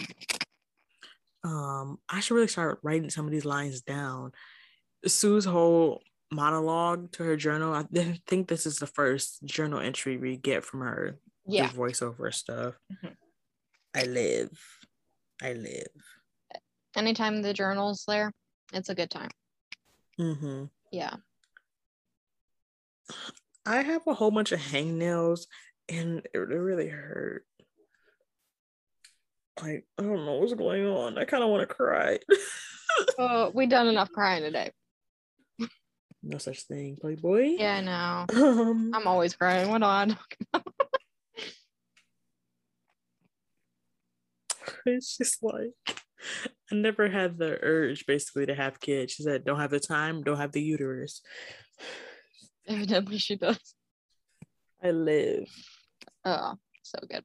[1.44, 4.32] um i should really start writing some of these lines down
[5.06, 6.00] sue's whole
[6.30, 10.64] monologue to her journal i th- think this is the first journal entry we get
[10.64, 11.66] from her yeah.
[11.68, 13.14] the voiceover stuff Mhm.
[13.94, 14.50] i live
[15.42, 15.86] i live
[16.94, 18.30] Anytime the journal's there,
[18.74, 19.30] it's a good time.
[20.18, 21.16] hmm Yeah.
[23.64, 25.46] i have a whole bunch of hangnails
[25.88, 27.44] and it, it really hurt
[29.62, 32.18] like i don't know what's going on i kind of want to cry
[33.18, 34.70] Oh, we done enough crying today.
[36.22, 38.26] no such thing playboy Yeah, I know.
[38.66, 39.70] um I'm always crying.
[39.70, 40.16] What on?
[44.86, 45.72] it's just like
[46.70, 49.12] I never had the urge basically to have kids.
[49.12, 51.20] She said, don't have the time, don't have the uterus.
[52.66, 53.74] Evidently she does.
[54.82, 55.48] I live.
[56.24, 57.24] Oh, so good.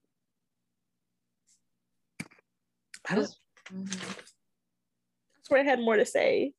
[3.10, 3.36] I This-
[3.72, 4.18] Mhm.
[4.20, 6.54] I swear I had more to say.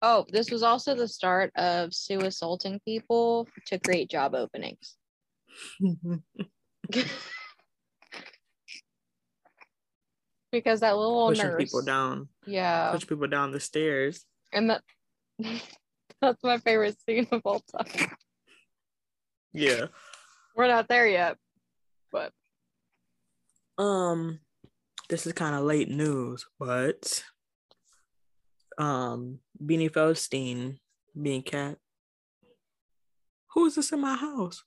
[0.00, 4.96] Oh, this was also the start of Sue assaulting people to create job openings.
[10.52, 11.62] because that little Pushing nurse.
[11.64, 12.92] people down, Yeah.
[12.92, 14.24] push people down the stairs.
[14.52, 14.82] And that
[16.20, 18.14] that's my favorite scene of all time.
[19.52, 19.86] Yeah.
[20.54, 21.36] We're not there yet.
[22.12, 22.32] But
[23.78, 24.40] Um,
[25.08, 27.24] this is kind of late news, but
[28.78, 30.78] um, Beanie Feldstein
[31.20, 31.78] being cat.
[33.54, 34.62] Who is this in my house?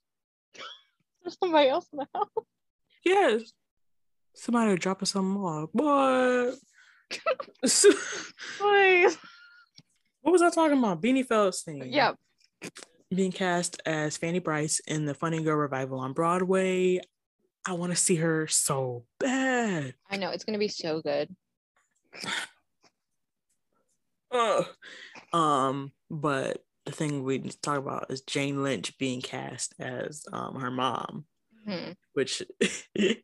[1.24, 2.30] there's somebody else in the house.
[3.04, 3.52] Yes.
[4.36, 5.72] Somebody dropping something off.
[5.74, 6.52] Boy.
[8.60, 9.18] Please.
[10.22, 11.02] what was I talking about?
[11.02, 11.92] Beanie Feldstein.
[11.92, 12.18] Yep.
[13.14, 17.00] Being cast as Fanny Brice in the Funny Girl revival on Broadway.
[17.68, 19.94] I want to see her so bad.
[20.10, 21.34] I know it's gonna be so good.
[24.32, 24.66] Ugh.
[25.34, 30.26] Um, but the thing we need to talk about is Jane Lynch being cast as
[30.32, 31.26] um her mom,
[31.68, 31.96] Mhm.
[32.14, 32.44] which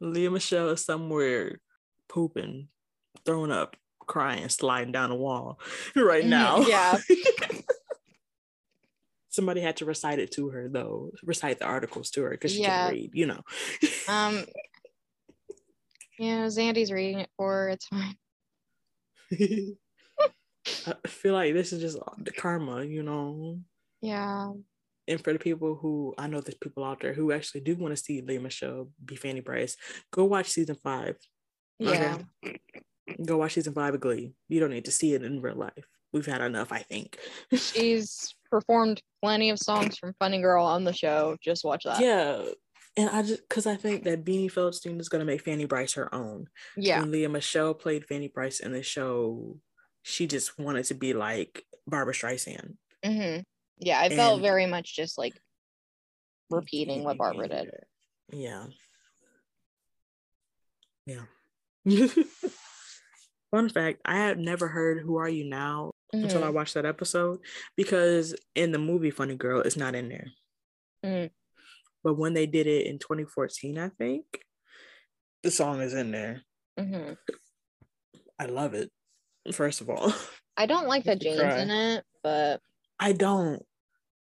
[0.00, 1.60] Lea Michele is somewhere
[2.08, 2.68] pooping,
[3.24, 5.58] throwing up, crying, sliding down the wall
[5.96, 6.60] right now.
[6.60, 6.98] Yeah.
[9.30, 12.62] Somebody had to recite it to her though, recite the articles to her because she
[12.62, 12.84] Yeah.
[12.88, 13.42] can't read, you know.
[14.08, 14.44] Um
[16.18, 17.68] Yeah, Zandy's reading it for her.
[17.70, 18.16] It's fine.
[20.86, 23.60] I feel like this is just the karma, you know.
[24.00, 24.52] Yeah.
[25.08, 27.96] And for the people who I know there's people out there who actually do want
[27.96, 29.76] to see Lea Michele be Fanny Brice,
[30.12, 31.16] go watch season five.
[31.78, 32.18] Yeah.
[32.44, 32.58] Okay?
[33.24, 34.34] Go watch season five of Glee.
[34.48, 35.86] You don't need to see it in real life.
[36.12, 37.18] We've had enough, I think.
[37.54, 41.36] She's performed plenty of songs from Funny Girl on the show.
[41.42, 42.00] Just watch that.
[42.00, 42.42] yeah.
[42.96, 46.12] And I just because I think that Beanie Feldstein is gonna make Fanny Brice her
[46.14, 46.46] own.
[46.76, 47.00] Yeah.
[47.00, 49.58] When Lea Michele played Fanny Brice in the show,
[50.02, 52.74] she just wanted to be like Barbra Streisand.
[53.04, 53.38] hmm
[53.80, 54.00] Yeah.
[54.00, 55.34] I felt And- very much just like
[56.50, 57.70] repeating what Barbra did.
[58.32, 58.66] Yeah.
[61.06, 61.24] Yeah.
[63.50, 66.54] Fun fact, I had never heard Who Are You Now until I Mhm.
[66.54, 67.40] watched that episode
[67.76, 70.32] because in the movie Funny Girl, it's not in there.
[71.04, 71.30] Mm.
[72.04, 74.24] But when they did it in 2014, I think,
[75.42, 76.42] the song is in there.
[76.78, 77.12] hmm
[78.38, 78.92] I love it,
[79.52, 80.12] first of all.
[80.56, 82.60] I don't like that Jane's in it, but
[83.00, 83.64] I don't.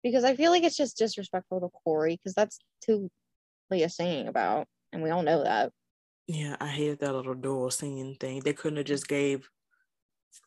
[0.03, 3.11] Because I feel like it's just disrespectful to Cory because that's who
[3.71, 5.73] Lea's singing about, and we all know that.
[6.27, 8.41] Yeah, I hated that little dual singing thing.
[8.41, 9.49] They couldn't have just gave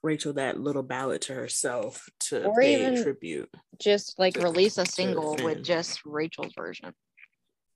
[0.03, 3.49] Rachel that little ballad to herself to Or pay even- tribute.
[3.79, 6.93] Just like To- release a single with just Rachel's version.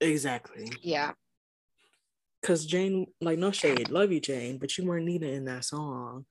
[0.01, 0.71] Exactly.
[0.81, 1.13] Yeah.
[2.41, 6.25] Cause Jane, like no shade, love you, Jane, but you weren't needed in that song.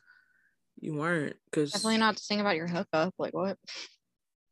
[0.81, 3.15] You weren't, cause Definitely not to sing about your hookup.
[3.19, 3.59] Like what?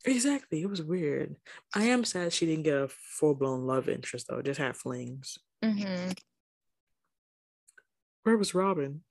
[0.07, 0.63] Exactly.
[0.63, 1.37] It was weird.
[1.75, 4.41] I am sad she didn't get a full blown love interest though.
[4.43, 5.39] Just had flings.
[5.63, 6.11] hmm
[8.23, 9.03] Where was Robin?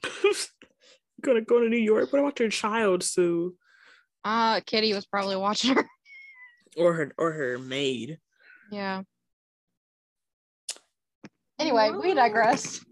[1.21, 2.11] Gonna go to New York.
[2.11, 3.55] What about your child, Sue,
[4.23, 5.85] Uh Kitty was probably watching her.
[6.77, 8.19] or her or her maid?
[8.71, 9.01] yeah.
[11.57, 12.83] Anyway, we digress.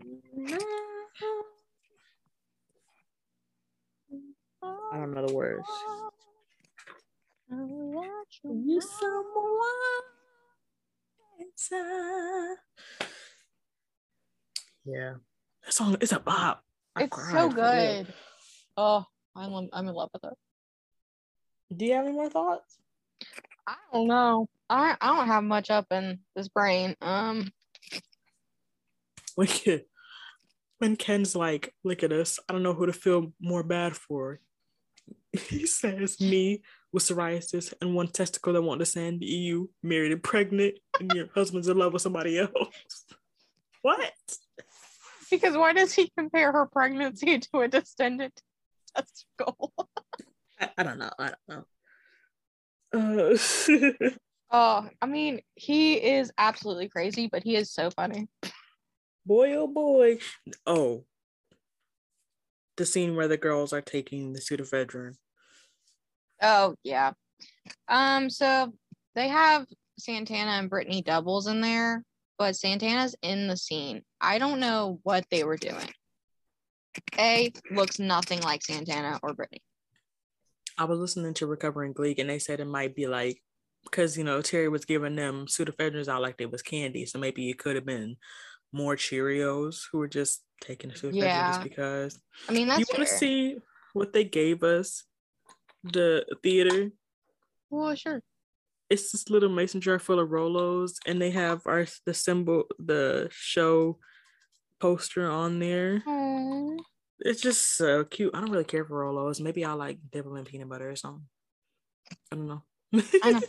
[4.63, 5.67] I don't know the words.
[8.43, 9.69] You someone
[14.85, 15.13] Yeah,
[15.63, 16.63] that song is a bop.
[16.95, 17.49] I It's so for real.
[17.49, 18.13] good.
[18.75, 20.33] Oh, I'm I'm in love with it.
[21.77, 22.79] Do you have any more thoughts?
[23.67, 24.47] I don't know.
[24.69, 26.95] I I don't have much up in this brain.
[27.01, 27.51] Um,
[29.35, 29.81] When Ken,
[30.79, 34.39] when Ken's like, look at us, I don't know who to feel more bad for.
[35.49, 36.61] He says me
[36.93, 41.67] with psoriasis and one testicle that won't descend, you married and pregnant, and your husband's
[41.67, 42.51] in love with somebody else.
[43.81, 44.13] What?
[45.29, 48.31] because why does he compare her pregnancy to a distended
[48.95, 49.73] testicle?
[50.59, 51.09] I, I don't know.
[51.19, 51.65] I don't
[52.93, 53.33] know.
[53.33, 54.09] Uh,
[54.55, 58.27] Oh, I mean, he is absolutely crazy, but he is so funny.
[59.25, 60.19] boy, oh boy.
[60.67, 61.05] Oh,
[62.77, 65.15] the scene where the girls are taking the pseudoephedrine.
[66.43, 67.13] Oh yeah.
[67.87, 68.73] Um, so
[69.15, 69.65] they have
[69.97, 72.03] Santana and Brittany doubles in there,
[72.37, 74.03] but Santana's in the scene.
[74.19, 75.89] I don't know what they were doing.
[77.17, 79.61] A looks nothing like Santana or Brittany.
[80.77, 83.41] I was listening to Recovering Gleek and they said it might be like
[83.83, 87.49] because you know Terri was giving them pseudoephedrines out like they was candy, so maybe
[87.49, 88.17] it could have been
[88.71, 91.47] more Cheerios who were just taking the pseudoephedrine Yeah.
[91.47, 92.19] just because.
[92.49, 93.57] I mean, that's you want to see
[93.93, 95.03] what they gave us?
[95.83, 96.91] The theater.
[97.69, 98.21] Well, sure.
[98.89, 103.27] It's this little mason jar full of Rolos, and they have our the symbol, the
[103.31, 103.97] show
[104.79, 106.03] poster on there.
[106.05, 106.77] Aw.
[107.19, 108.35] It's just so cute.
[108.35, 109.39] I don't really care for Rolos.
[109.39, 111.25] Maybe I like dip them in peanut butter or something.
[112.31, 112.63] I don't know.
[113.23, 113.41] I know.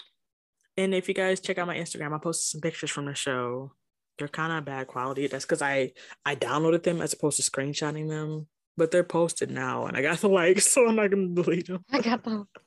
[0.76, 3.72] and if you guys check out my Instagram, I posted some pictures from the show.
[4.18, 5.26] They're kind of bad quality.
[5.28, 5.92] That's because I
[6.24, 8.48] I downloaded them as opposed to screenshotting them.
[8.76, 11.84] But they're posted now, and I got the likes, so I'm not gonna delete them.
[11.90, 12.48] I got them.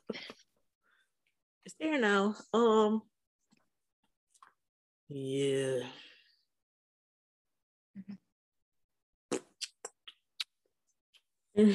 [1.66, 2.34] It's there now.
[2.54, 3.02] Um.
[5.10, 5.80] Yeah.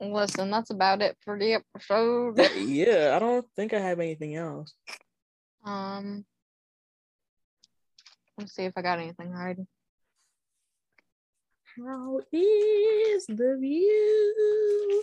[0.00, 2.38] Listen, that's about it for the episode.
[2.56, 4.74] yeah, I don't think I have anything else.
[5.64, 6.24] Um,
[8.36, 9.66] let's see if I got anything hiding.
[11.76, 15.02] How is the view?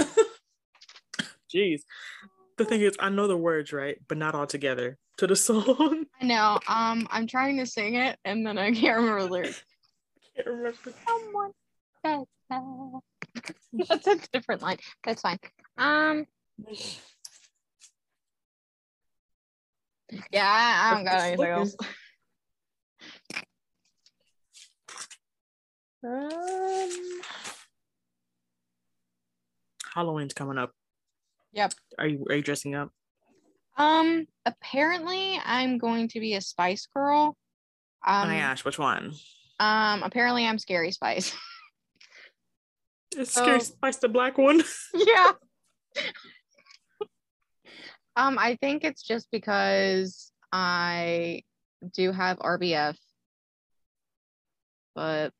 [1.54, 1.82] Jeez.
[2.56, 3.98] The thing is, I know the words, right?
[4.08, 6.06] But not all together to the song.
[6.20, 6.58] I know.
[6.66, 9.62] Um, I'm trying to sing it and then I can't remember the lyrics.
[10.34, 10.78] can't remember.
[11.06, 11.52] Someone
[12.04, 13.00] said that.
[13.88, 14.78] That's a different line.
[15.04, 15.38] That's fine.
[15.78, 16.26] Um,
[20.32, 21.76] yeah, I, I don't got anything else.
[26.02, 26.90] Um,
[29.94, 30.72] Halloween's coming up.
[31.52, 31.72] Yep.
[31.98, 32.90] Are you are you dressing up?
[33.76, 37.36] Um, apparently I'm going to be a Spice Girl.
[38.06, 39.12] oh Um, my gosh, which one?
[39.58, 41.34] um, apparently I'm Scary Spice.
[43.12, 44.62] So- Scary Spice, the black one.
[44.94, 45.32] yeah.
[48.14, 51.42] um, I think it's just because I
[51.92, 52.96] do have RBF,
[54.94, 55.32] but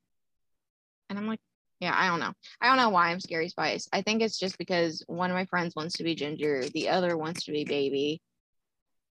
[1.11, 1.41] and I'm like,
[1.81, 2.31] yeah, I don't know.
[2.61, 3.89] I don't know why I'm Scary Spice.
[3.91, 7.17] I think it's just because one of my friends wants to be Ginger, the other
[7.17, 8.21] wants to be Baby,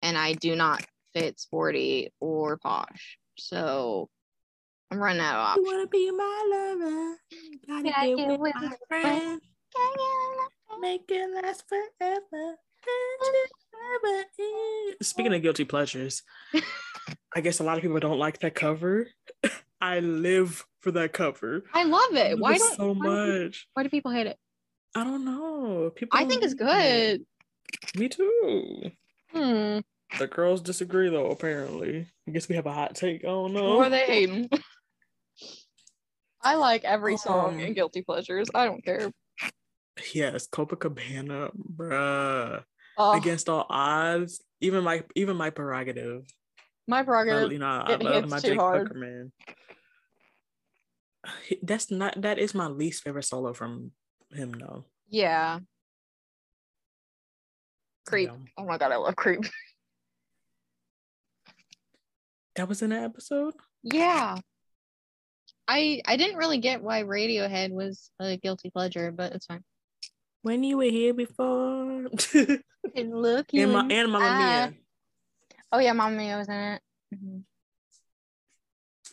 [0.02, 0.84] and I do not
[1.14, 3.18] fit sporty or posh.
[3.36, 4.08] So
[4.90, 5.66] I'm running out of You options.
[5.66, 7.16] wanna be my lover?
[7.66, 9.40] Gotta Yeah, get get with with my my friend.
[10.80, 12.56] Make it last forever.
[14.00, 14.24] Forever.
[15.02, 16.22] Speaking of guilty pleasures,
[17.34, 19.08] I guess a lot of people don't like that cover.
[19.80, 21.62] I live for that cover.
[21.74, 22.30] I love I it.
[22.32, 23.68] love Why it so why do people- much?
[23.74, 24.38] why do people hate it?
[24.94, 25.90] I don't know.
[25.94, 27.22] People I think it's like it.
[27.94, 28.00] good.
[28.00, 28.90] Me too.
[29.32, 29.78] Hmm.
[30.18, 32.06] The girls disagree though, apparently.
[32.26, 33.22] I guess we have a hot take.
[33.24, 33.72] I don't know.
[33.74, 34.48] Who are they hating?
[36.42, 38.48] I like every song Um, in Guilty Pleasures.
[38.54, 39.12] I don't care.
[40.14, 42.62] Yes, Copacabana, bruh.
[42.96, 46.22] Oh, Against all odds, even my even my prerogative.
[46.86, 47.52] my I, prerogative.
[47.52, 48.88] you know, I it love my Jake hard.
[48.88, 49.32] Hooker, man.
[51.46, 53.92] He- That's not that is my least favorite solo from
[54.32, 54.84] him though.
[55.08, 55.60] Yeah.
[58.06, 58.28] Creep.
[58.30, 58.36] Yeah.
[58.56, 59.40] Oh my god, I love Creep.
[62.56, 63.54] That was in the episode?
[63.84, 64.36] Yeah.
[65.68, 69.62] I I didn't really get why Radiohead was a guilty pleasure, but it's fine.
[70.42, 72.06] When you were here before.
[72.96, 74.66] And look you and, ma- in and the Mamma eye.
[74.70, 74.74] Mia.
[75.72, 76.82] Oh yeah, Mamma Mia was in it.
[77.14, 77.42] Mhm.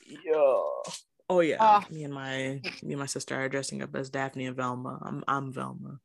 [0.08, 0.94] Yeah.
[1.30, 1.58] Oh yeah.
[1.60, 1.84] Oh.
[1.94, 5.00] Me and my me and my sister are dressing up as Daphne and Velma.
[5.02, 6.00] I'm I'm Velma.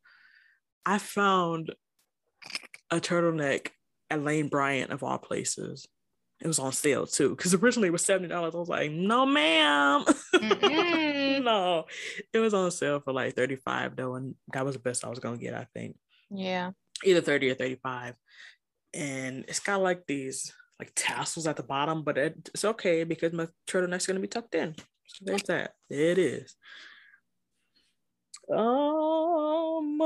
[0.87, 1.73] I found
[2.91, 3.69] a turtleneck
[4.09, 5.87] at Lane Bryant of all places.
[6.41, 8.55] It was on sale too, because originally it was seventy dollars.
[8.55, 10.05] I was like, no, ma'am.
[11.43, 11.87] No.
[12.33, 15.19] It was on sale for like 35 though, and that was the best I was
[15.19, 15.97] gonna get, I think.
[16.31, 16.73] Yeah.
[17.05, 18.15] Either 30 or 35.
[18.95, 23.33] And it's got like these like tassels at the bottom, but it, it's okay because
[23.33, 24.75] my turtleneck's gonna be tucked in.
[25.13, 25.73] So there's that.
[25.89, 26.57] There it is.
[28.55, 29.99] Um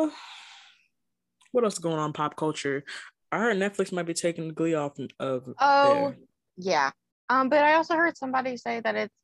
[1.52, 2.84] what else is going on in pop culture?
[3.30, 6.16] I heard Netflix might be taking the Glee off of Oh, there.
[6.56, 6.90] yeah.
[7.30, 9.14] Um, but I also heard somebody say that it's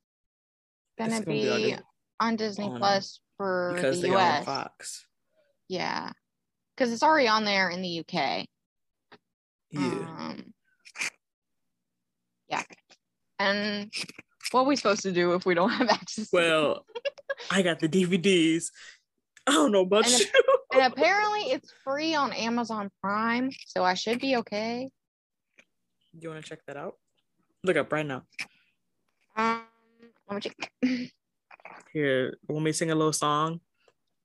[0.99, 1.77] gonna, It's gonna be be,
[2.21, 4.45] on Disney on- Plus for because the they US.
[4.45, 5.07] Fox.
[5.69, 6.13] Yeah.
[6.77, 8.47] Because it's already on there in the UK.
[9.71, 9.81] Yeah.
[9.81, 10.55] Um,
[12.49, 12.63] yeah.
[13.39, 13.93] And
[14.53, 16.29] what are we supposed to do if we don't have access?
[16.33, 16.85] Well,
[17.51, 18.67] I got the DVDs.
[19.47, 20.27] I don't know about And you.
[20.75, 24.89] and apparently it's free on Amazon Prime, so I should be okay.
[25.59, 26.95] Do you want to check that out?
[27.65, 28.25] Look up right now.
[29.37, 29.63] Um,
[30.31, 30.73] let me check.
[31.93, 33.61] Here, want me to sing a little song?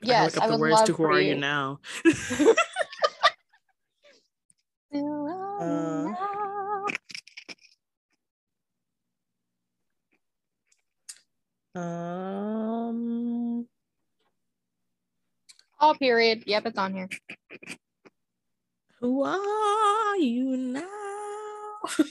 [0.03, 1.39] I Yes, I the would words love to Who Are You you.
[1.39, 1.79] Now?
[4.93, 6.13] Uh,
[11.75, 13.67] Um,
[15.79, 16.43] All period.
[16.45, 17.09] Yep, it's on here.
[19.01, 20.83] who are you now?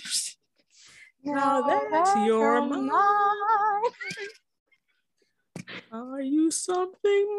[1.26, 2.90] Now that's your mine.
[5.90, 7.38] Are you something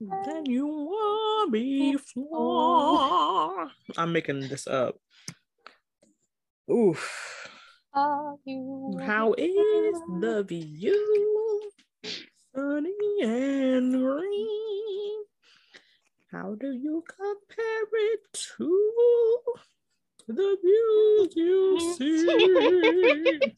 [0.00, 3.70] more than you were before?
[3.96, 4.96] I'm making this up.
[6.70, 7.43] Oof.
[7.94, 11.70] Are you How is the view?
[12.54, 15.22] Sunny and green.
[16.32, 18.20] How do you compare it
[18.56, 19.42] to
[20.26, 23.54] the views you see?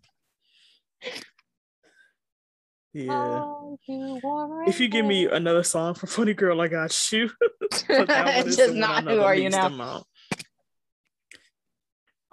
[2.93, 3.45] Yeah.
[3.89, 4.66] You?
[4.66, 7.30] If you give me another song for Funny Girl, I got you.
[7.89, 9.66] But that one it's just the one I not who are you now.
[9.66, 10.07] amount.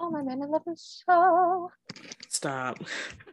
[0.03, 1.71] Oh my man, I love the show.
[2.27, 2.77] Stop.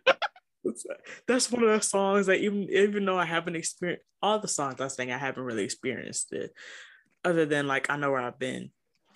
[1.26, 4.80] That's one of the songs that even even though I haven't experienced all the songs
[4.80, 6.52] I sing, I haven't really experienced it.
[7.24, 8.70] Other than like I know where I've been.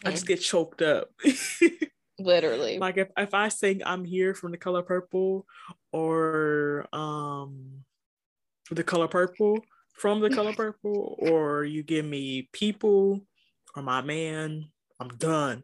[0.04, 1.10] I just get choked up.
[2.18, 2.78] Literally.
[2.78, 5.46] like if, if I sing I'm here from the color purple
[5.92, 7.84] or um
[8.70, 9.60] the color purple
[9.92, 13.20] from the color purple, or you give me people
[13.76, 15.62] or my man, I'm done.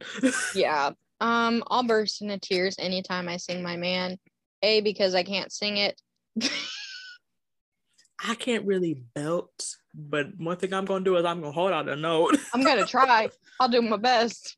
[0.55, 0.93] yeah.
[1.21, 4.18] Um, I'll burst into tears anytime I sing my man.
[4.62, 6.01] A because I can't sing it.
[8.23, 11.89] I can't really belt, but one thing I'm gonna do is I'm gonna hold out
[11.89, 12.37] a note.
[12.55, 13.31] I'm gonna try.
[13.59, 14.57] I'll do my best.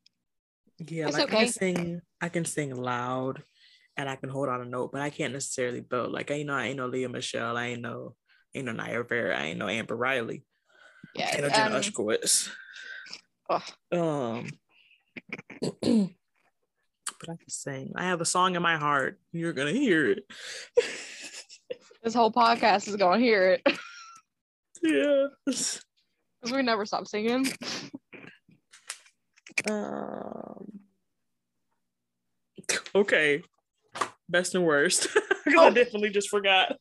[0.78, 3.44] Yeah, It's like I can sing, I can sing loud,
[3.96, 6.10] and I can hold out a note, but I can't necessarily belt.
[6.10, 8.16] Like I know I ain't no Lea Michele, I ain't no,
[8.54, 10.44] ain't no Naya Rivera, I ain't no Amber Riley,
[11.14, 11.40] Yeah.
[11.40, 12.50] no Jenna um, Ushkowitz.
[13.92, 14.48] Um,
[17.22, 17.92] but I can sing.
[17.96, 19.18] I have a song in my heart.
[19.32, 20.24] You're gonna hear it.
[22.02, 23.78] this whole podcast is gonna hear it
[24.82, 25.26] yeah.
[25.46, 25.84] because
[26.50, 27.46] we never stop singing.
[29.70, 30.80] Um.
[32.94, 33.42] Okay.
[34.28, 35.08] Best and worst.
[35.54, 35.66] Oh.
[35.66, 36.78] I definitely just forgot.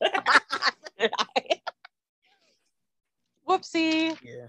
[3.48, 4.16] Whoopsie.
[4.22, 4.46] yeah.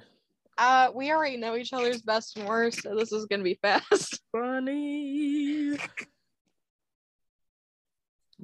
[0.57, 4.21] Uh, we already know each other's best and worst, so this is gonna be fast.
[4.31, 5.77] Funny.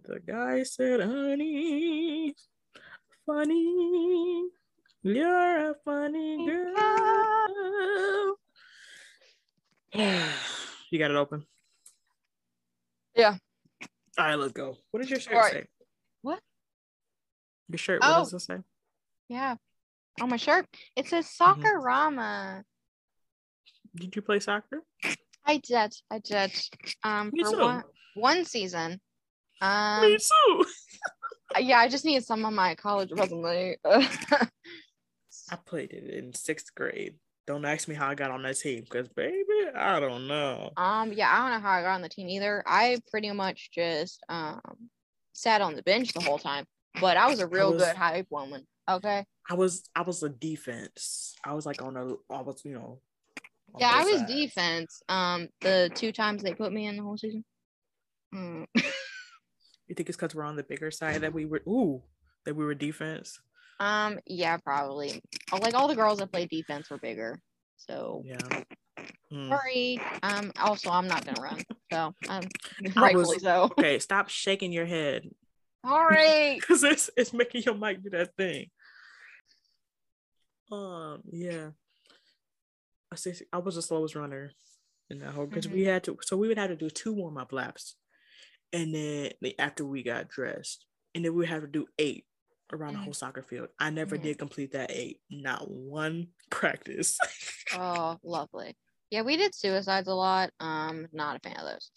[0.08, 2.34] The guy said, honey,
[3.28, 4.50] funny.
[5.04, 6.76] You're a funny girl.
[10.90, 11.46] you got it open?
[13.16, 13.38] Yeah.
[14.18, 14.78] All right, let's go.
[14.92, 15.52] What does your shirt right.
[15.52, 15.66] say?
[16.22, 16.40] What?
[17.70, 18.20] Your shirt, what Oh.
[18.24, 18.58] does it say?
[19.28, 19.56] Yeah.
[20.22, 20.66] On my shirt,
[20.96, 21.62] it says Mm-hmm.
[21.62, 22.64] Soccer Rama.
[23.96, 24.84] Did you play soccer?
[25.46, 25.94] I did.
[26.12, 26.52] I did.
[27.04, 27.60] Um, Me for too.
[27.60, 27.84] one
[28.16, 29.00] one season.
[29.62, 30.66] Um, Me too.
[31.60, 33.78] yeah, I just needed some on my college resume.
[33.86, 37.16] I played it in sixth grade.
[37.48, 39.44] Don't ask me how I got on that team, because baby,
[39.76, 40.70] I don't know.
[40.78, 42.64] um, yeah, I don't know how I got on the team either.
[42.68, 44.62] I pretty much just um
[45.34, 46.66] sat on the bench the whole time,
[47.02, 48.68] but I was a real was- good hype woman.
[48.90, 49.26] Okay.
[49.50, 51.36] I was I was a defense.
[51.46, 53.00] I was like on a I was, you know.
[53.78, 54.32] Yeah, I was sides.
[54.34, 55.02] defense.
[55.10, 57.44] Um, the two times they put me in the whole season.
[58.34, 58.66] Mm.
[59.88, 62.04] You think it's because we're on the bigger side that we were ooh,
[62.46, 63.40] that we were defense?
[63.80, 65.20] Um, yeah, probably.
[65.52, 67.42] Uh, Like all the girls that played defense were bigger.
[67.78, 68.38] So Yeah.
[69.32, 69.50] Hmm.
[69.50, 70.00] sorry.
[70.22, 71.64] Um, also I'm not gonna run.
[71.92, 72.44] So um
[72.98, 73.64] I rightfully was- so.
[73.80, 75.28] Okay, stop shaking your head.
[75.84, 76.58] All right.
[76.62, 78.70] Because it's it's making your mic do that thing.
[80.72, 81.70] Um, yeah.
[83.12, 84.52] I say I was the slowest runner
[85.10, 87.38] in that whole because we had to so we would have to do two warm
[87.38, 87.96] up laps.
[88.72, 92.28] And then the- after we got dressed, and then we would have to do eight
[92.72, 93.04] around the Mhm.
[93.06, 93.70] whole soccer field.
[93.80, 94.22] I never Mhm.
[94.22, 97.18] did complete that eight, not one practice.
[97.74, 98.78] Oh, lovely.
[99.10, 100.54] Yeah, we did suicides a lot.
[100.60, 101.92] Um, not a fan of those.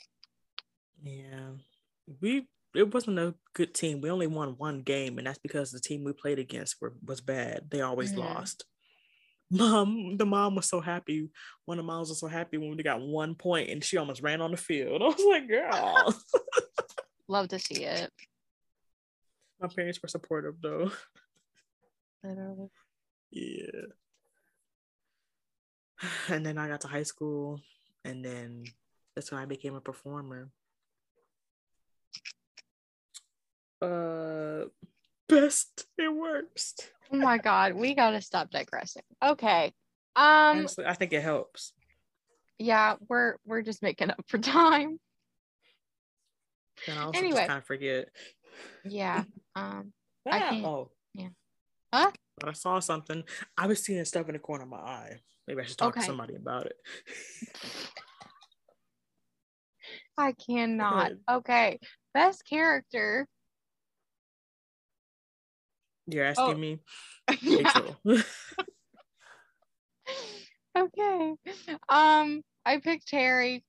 [1.03, 1.57] yeah.
[2.21, 4.01] We it wasn't a good team.
[4.01, 7.21] We only won one game, and that's because the team we played against were was
[7.21, 7.71] bad.
[7.71, 8.19] They always Mhm.
[8.19, 8.65] lost.
[9.51, 11.29] Mom, the mom was so happy.
[11.67, 14.23] One of the moms was so happy when we got one point, and she almost
[14.23, 15.03] ran on the field.
[15.03, 16.15] I was like, girl.
[17.29, 18.11] Love to see it.
[19.61, 20.91] My parents were supportive though.
[22.25, 22.69] Literally.
[23.31, 23.87] Yeah.
[26.29, 27.61] And then I got to high school,
[28.05, 28.65] and then
[29.15, 30.51] that's when I became a performer.
[33.83, 34.67] Uh,
[35.29, 36.91] best and worst.
[37.13, 39.03] Oh my god, we gotta stop digressing.
[39.23, 39.73] Okay.
[40.15, 41.73] Um, Honestly, I think it helps.
[42.59, 45.01] yeah, we're we're just making up for time.
[46.89, 47.37] And I also Anyway.
[47.37, 48.09] just kind of forget.
[48.85, 49.25] Yeah.
[49.55, 49.93] Um,
[50.31, 50.91] I can't- Oh.
[51.13, 51.29] yeah.
[51.93, 52.11] Huh?
[52.39, 53.23] But I saw something.
[53.59, 55.21] I was seeing stuff in the corner of my eye.
[55.47, 56.77] Maybe I should talk to somebody about it.
[60.17, 61.13] I cannot.
[61.31, 61.81] Okay.
[62.15, 63.27] Best character.
[66.07, 66.55] You're asking Oh.
[66.55, 66.81] me?
[67.47, 67.97] Rachel.
[70.75, 71.35] Okay.
[71.91, 73.63] Um, I picked Harry.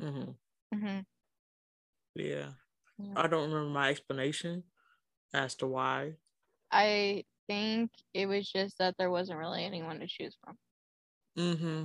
[0.00, 0.34] Mhm.
[0.74, 1.04] Mhm.
[2.14, 2.52] Yeah.
[2.98, 3.12] Yeah.
[3.14, 4.64] I don't remember my explanation
[5.34, 6.14] as to why.
[6.72, 10.56] I think it was just that there wasn't really anyone to choose from.
[11.36, 11.84] Mm-hmm.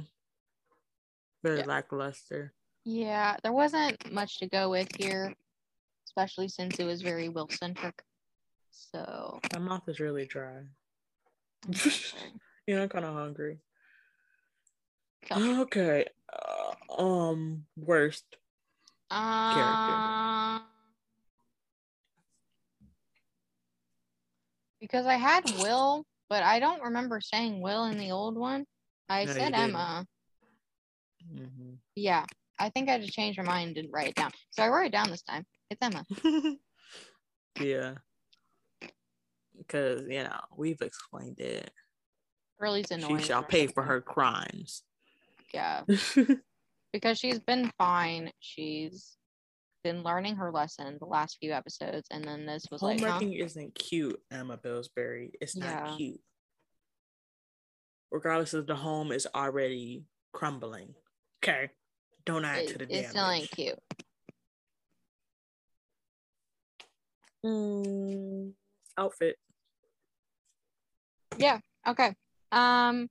[1.43, 1.65] Very Yeah.
[1.65, 2.53] lackluster.
[2.85, 5.35] Yeah, there wasn't much to go with here,
[6.15, 8.03] especially since it was very Will centric.
[8.71, 10.61] So, My mouth is really dry.
[12.67, 13.59] yeah, I'm kind of hungry.
[15.31, 16.05] Okay.
[16.31, 18.25] Uh, um, worst.
[19.09, 20.59] uh,
[24.79, 28.65] because I had Will, but I don't remember saying Will in the old one.
[29.09, 29.53] I No, said.
[29.53, 30.05] Emma.
[31.33, 32.25] hmm Yeah,
[32.59, 34.31] I think I just changed my mind and didn't write it down.
[34.51, 35.45] So I wrote it down this time.
[35.73, 36.05] It's Emma.
[37.59, 37.95] yeah.
[39.57, 41.71] Because, you know, we've explained it.
[42.59, 43.17] Curly's annoying.
[43.19, 44.83] She shall pay for her crimes.
[45.53, 45.83] Yeah,
[46.93, 48.31] because she's been fine.
[48.39, 49.17] She's
[49.83, 53.19] been learning her lesson the last few episodes, and then this was like, huh?
[53.19, 55.31] Homewrecking isn't cute, Emma Pillsbury.
[55.41, 55.95] It's not Yeah.
[55.97, 56.21] cute.
[58.11, 60.93] Regardless of the home is already crumbling.
[61.43, 61.69] Okay.
[62.25, 63.09] Don't add to the it damage.
[63.09, 63.79] still ain't cute.
[67.45, 68.53] Mm,
[68.97, 69.35] outfit.
[71.37, 71.59] Yeah.
[71.87, 72.13] Okay.
[72.51, 73.09] Um.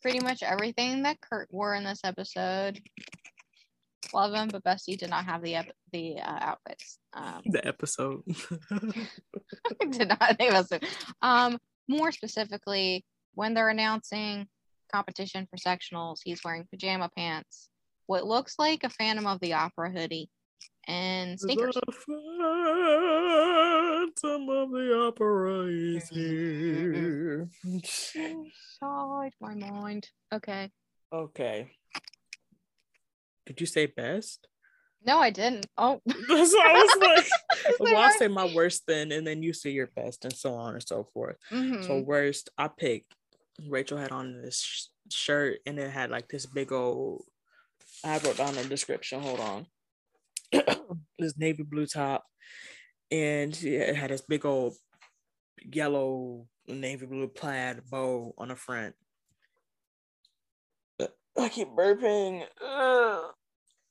[0.00, 2.80] Pretty much everything that Kurt wore in this episode.
[4.14, 6.98] Love him, but Bestie did not have the ep- the uh, outfits.
[7.12, 8.22] Um, The episode.
[9.90, 10.70] did not name us.
[11.20, 11.58] Um,
[11.88, 14.46] more specifically, when they're announcing
[14.92, 17.68] competition for sectionals, he's wearing pajama pants,
[18.06, 20.30] what looks like a Phantom of the Opera hoodie,
[20.86, 21.74] and sneakers.
[21.74, 21.92] The
[23.08, 27.48] Phantom of the Opera is here.
[28.14, 30.08] Inside my mind.
[30.32, 30.70] Okay.
[31.12, 31.70] okay.
[33.46, 34.46] Did you say best?
[35.06, 35.66] No, I didn't.
[35.78, 37.26] Oh, That's what I was like,
[37.80, 40.74] well, I'll say my worst then, and then you say your best, and so on
[40.74, 41.36] and so forth.
[41.50, 41.84] mhm.
[41.86, 43.14] So worst, I picked.
[43.68, 47.22] Rachel had on this sh- shirt, and it had like this big old.
[48.04, 49.20] I wrote down the description.
[49.22, 49.66] Hold on.
[51.18, 52.24] this navy blue top,
[53.10, 54.74] and she- it had this big old
[55.62, 58.94] yellow navy blue plaid bow on the front.
[61.38, 62.44] I keep burping.
[62.64, 63.32] Ugh.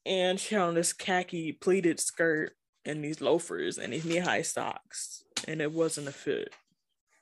[0.05, 2.53] And she had on this khaki pleated skirt
[2.85, 6.53] and these loafers and these knee-high socks, and it wasn't a fit.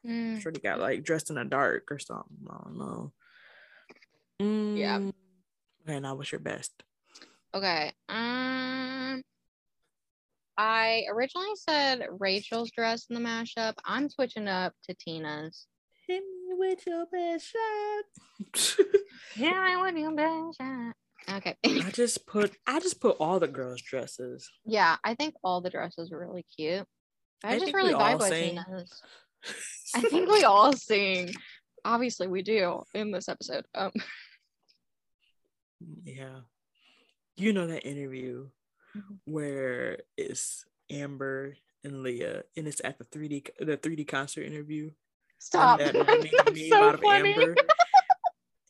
[0.05, 2.37] Mm, sure they got like dressed in the dark or something.
[2.47, 3.13] I don't know.
[4.77, 4.99] Yeah.
[4.99, 5.13] Mm,
[5.87, 6.83] Okay, now what's your best?
[7.55, 7.93] Okay.
[8.09, 9.21] Um,
[10.57, 13.75] I originally said Rachel's dress in the mashup.
[13.85, 15.67] I'm switching up to Tina's.
[16.05, 18.75] Hit me with your best shot.
[19.37, 20.93] Yeah, I want you best shot.
[21.37, 21.55] Okay.
[21.65, 24.49] I just put I just put all the girls' dresses.
[24.65, 26.85] yeah, I think all the dresses were really cute.
[27.43, 28.31] I, I just really vibe with.
[28.31, 29.01] Tina's.
[29.95, 31.33] I think we all sing.
[31.85, 33.65] Obviously, we do in this episode.
[33.73, 33.91] Um,
[36.03, 36.39] yeah.
[37.37, 38.49] You know that interview
[38.95, 39.19] Mhm.
[39.25, 44.91] where it's Amber and Lea and it's at the 3D the 3D concert interview.
[45.37, 45.79] stop.
[45.81, 47.33] And that made That's so out of funny.
[47.33, 47.55] Amber.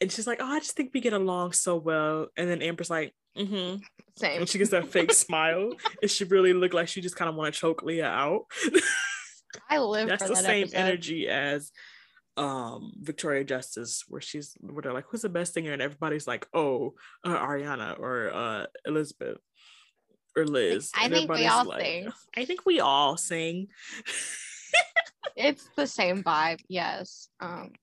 [0.01, 2.27] And she's like, Oh, I just think we get along so well.
[2.35, 3.77] And then Amber's like, mm-hmm.
[4.17, 4.41] Same.
[4.41, 5.71] And she gets that fake smile.
[6.01, 8.45] And she really looked like she just kind of want to choke Lea out.
[9.69, 10.77] I live That's the that same episode.
[10.77, 11.71] energy as
[12.37, 15.71] um Victoria Justice, where she's where they're like, who's the best singer?
[15.73, 19.37] And everybody's like, oh, uh, Ariana or uh Elizabeth
[20.35, 20.91] or Liz.
[20.95, 22.11] I And think we all like, sing.
[22.35, 23.67] I think we all sing.
[25.35, 26.59] It's the same vibe.
[26.67, 27.29] Yes.
[27.39, 27.73] Um.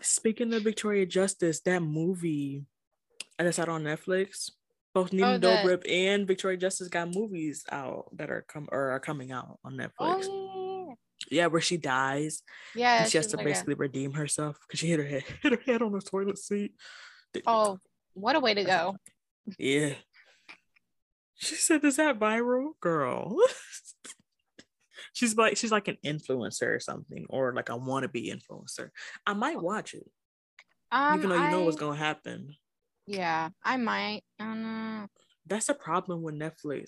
[0.00, 2.64] Speaking of Victoria Justice, that movie
[3.38, 4.50] that's out on Netflix.
[4.94, 9.00] Both Nina Oh, Dobrev and Victoria Justice got movies out that are come or are
[9.00, 10.26] coming out on Netflix.
[10.28, 10.41] Oh
[11.32, 12.42] Yeah, where she dies
[12.74, 13.04] yeah.
[13.04, 15.72] she has to like a- basically redeem herself because she hit her head hit her
[15.72, 16.74] head on the toilet seat.
[17.46, 17.78] Oh,
[18.14, 18.96] what a way to go!
[19.58, 19.94] Yeah.
[21.34, 23.36] She said, "Is that viral, girl?"
[25.12, 28.90] she's like, she's like an influencer or something, or like a wannabe influencer.
[29.26, 30.08] I might watch it,
[30.90, 32.54] Um, even though you know what's gonna happen.
[33.06, 34.22] Yeah, I might.
[34.38, 35.06] I.
[35.46, 36.86] That's a problem with Netflix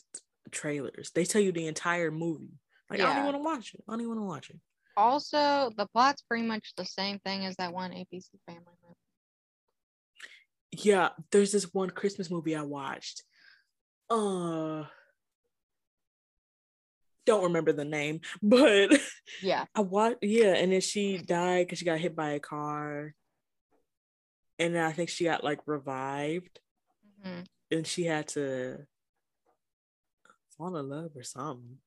[0.50, 1.10] trailers.
[1.14, 2.52] They tell you the entire movie.
[2.90, 3.84] Like, I don't even want to watch it.
[3.88, 4.60] I don't even want to watch it.
[4.96, 8.96] Also, the plot's pretty much the same thing as that one ABC Family movie.
[10.70, 13.22] Yeah, there's this one Christmas movie I watched.
[14.10, 14.84] Uh
[17.26, 19.00] don't remember the name, but
[19.42, 19.64] Yeah.
[19.74, 23.14] I watched yeah, and then she died because she got hit by a car.
[24.58, 26.60] And then I think she got like revived
[27.22, 28.86] hmm and she had to
[30.56, 31.78] fall in love or something.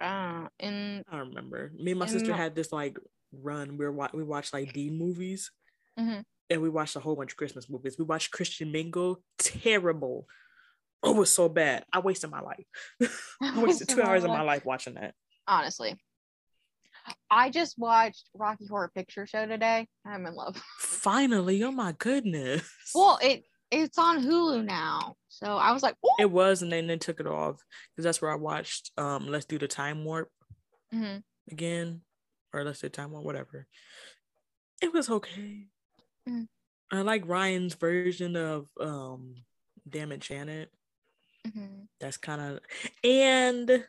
[0.00, 1.72] Uh, and I don't remember.
[1.76, 2.98] Me and my And sister had this like
[3.32, 3.76] run.
[3.78, 5.50] We were wa- we watched like D movies,
[5.98, 6.24] Mhm.
[6.50, 7.96] and we watched a whole bunch of Christmas movies.
[7.98, 9.22] We watched Christian Mingle.
[9.38, 10.26] Terrible.
[11.02, 11.84] Oh, it was so bad.
[11.92, 12.66] I wasted my life.
[13.40, 15.14] I wasted two hours of my life watching that.
[15.46, 15.96] Honestly,
[17.30, 19.86] I just watched Rocky Horror Picture Show today.
[20.04, 20.60] I'm in love.
[20.78, 22.68] Finally, oh my goodness.
[22.94, 26.08] Well, it it's on Hulu now, so I was like, Ooh.
[26.22, 28.90] it was, and then they took it off because that's where I watched.
[28.96, 30.30] Um, Let's do the time warp
[30.92, 31.22] Mhm.
[31.50, 32.02] again,
[32.52, 33.66] or let's do time warp, whatever.
[34.82, 35.66] It was okay.
[36.28, 36.48] Mhm.
[36.92, 39.44] I like Ryan's version of um,
[39.88, 40.70] Damn It, Janet.
[41.46, 41.88] Mhm.
[42.00, 42.60] That's kind of
[43.04, 43.86] and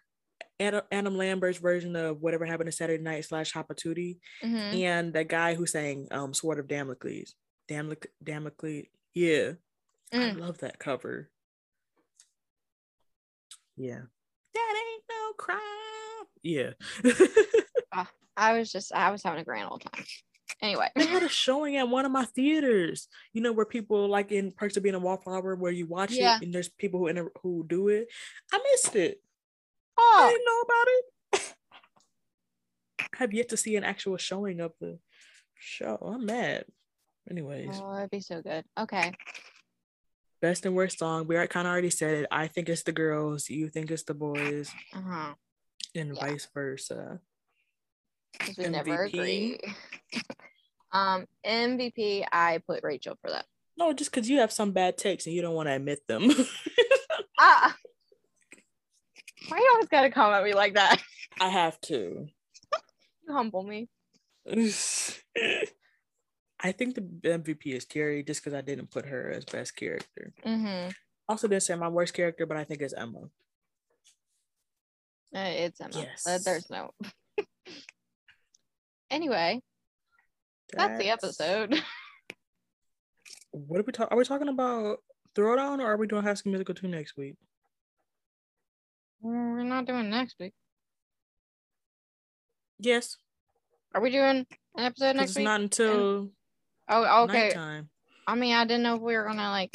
[0.60, 4.82] Adam, Adam Lambert's version of whatever happened to Saturday Night slash Hot Patootie, Mhm.
[4.84, 7.36] and the guy who sang um Sword of Damocles,
[7.68, 8.86] Damocles, Damocles.
[9.14, 9.54] Yeah,
[10.12, 10.40] I Mm.
[10.40, 11.30] love that cover.
[13.78, 14.02] Yeah.
[14.54, 16.28] That ain't no crime.
[16.44, 16.72] Yeah.
[17.90, 18.04] Uh,
[18.36, 20.04] I was just I was having a grand old time.
[20.62, 23.08] Anyway, they had a showing at one of my theaters.
[23.32, 26.36] You know where people like in Perks of Being a Wallflower, where you watch Yeah.
[26.36, 28.10] it and there's people who inter- who do it.
[28.52, 29.22] I missed it.
[29.98, 31.56] Oh, I didn't know about it.
[33.00, 35.00] I have yet to see an actual showing of the
[35.58, 35.98] show.
[36.02, 36.66] I'm mad.
[37.32, 38.66] Anyways, oh, that'd be so good.
[38.78, 39.14] Okay,
[40.42, 41.28] best and worst song.
[41.28, 42.28] We kind of already said it.
[42.32, 43.50] I think it's the girls.
[43.50, 45.34] You think it's the boys, uh huh.
[45.96, 46.26] and Yeah.
[46.26, 47.20] vice versa.
[48.34, 49.60] Because we never agree.
[50.92, 53.46] um, MVP, I put Rachel for that.
[53.78, 56.30] No, just because you have some bad takes and you don't want to admit them.
[57.40, 57.76] Ah,
[59.50, 61.02] why you always gotta come at me like that?
[61.40, 62.28] I have to.
[63.28, 63.90] You humble me.
[66.60, 70.34] I think the MVP is Terri just because I didn't put her as best character.
[70.46, 70.90] Mm-hmm.
[71.30, 73.20] Also, didn't say my worst character, but I think it's Emma.
[75.36, 75.92] Uh, it's Emma.
[75.94, 76.26] Yes.
[76.26, 76.92] Uh, There's no.
[79.12, 79.62] anyway,
[80.74, 81.82] that's the episode.
[83.52, 84.14] What are we talking?
[84.14, 85.00] Are we talking about
[85.36, 87.36] Throwdown or are we doing High School Musical 2 next week?
[89.22, 90.54] We're not doing next week.
[92.80, 93.18] Yes.
[93.96, 94.46] Are we doing
[94.76, 95.46] an episode next It's week?
[95.46, 96.30] not until
[96.90, 97.48] oh, okay.
[97.48, 97.90] nighttime.
[98.26, 99.72] I mean, I didn't know if we were gonna like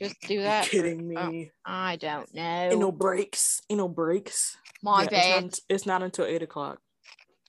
[0.00, 0.66] just do You that.
[0.66, 1.16] or- kidding me?
[1.16, 2.68] oh, I don't know.
[2.70, 3.60] Ain't no breaks.
[3.70, 4.56] Ain't no breaks.
[4.82, 5.44] My Yeah, bad.
[5.44, 6.78] it's, not, it's not until eight o'clock.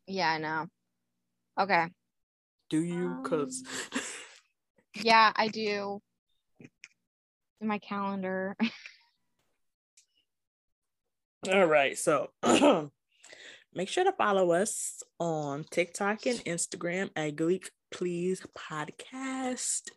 [0.08, 0.66] Yeah, I know.
[1.60, 1.88] Okay.
[2.70, 3.22] Do you?
[3.24, 3.64] Cause
[3.94, 4.02] Um,
[5.04, 6.02] Yeah, I do.
[7.62, 8.56] In my calendar.
[11.52, 12.32] All right, so
[13.74, 19.90] make sure to follow us on TikTok and Instagram at Gleek Please Podcast.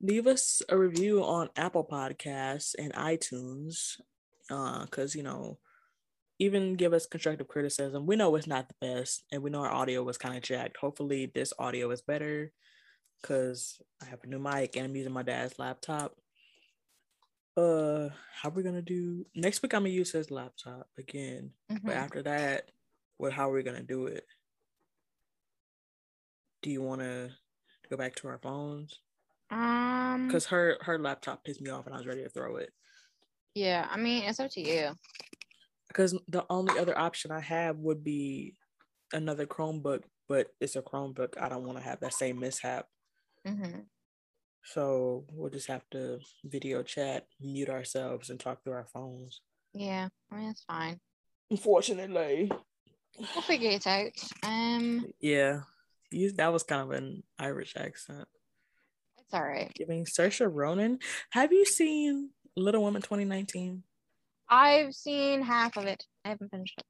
[0.00, 4.00] Leave us a review on Apple Podcasts and iTunes,
[4.50, 5.58] Uh, because you know,
[6.38, 8.04] even give us constructive criticism.
[8.06, 10.76] We know it's not the best, and we know our audio was kind of jacked.
[10.78, 12.52] Hopefully, this audio is better,
[13.20, 16.16] because I have a new mic and I'm using my dad's laptop
[17.54, 21.92] uh how are we gonna do next week i'm gonna use his laptop again but
[21.92, 21.96] Mhm.
[21.96, 22.70] after that
[23.18, 24.26] what how are we gonna do it
[26.62, 27.30] do you want to
[27.90, 29.00] go back to our phones
[29.50, 30.26] Um.
[30.26, 32.70] because her her laptop pissed me off and i was ready to throw it
[33.54, 34.92] Yeah, I mean, it's up to you.
[35.88, 38.54] because the only other option i have would be
[39.12, 42.86] another chromebook but it's a chromebook i don't want to have that same mishap
[43.46, 43.80] hmm
[44.64, 49.40] so we'll just have to video chat mute ourselves and talk through our phones
[49.74, 51.00] Yeah, I mean, it's fine.
[51.50, 52.50] unfortunately
[53.18, 54.12] We'll figure it out.
[54.42, 55.60] Um, Yeah,
[56.12, 58.26] you, that was kind of an Irish accent.
[59.18, 59.72] it's all right.
[59.74, 60.98] Giving Saoirse Ronan.
[61.30, 63.82] Have you seen Little Women 2019?
[64.48, 66.04] I've seen half of it.
[66.24, 66.84] I haven't finished it.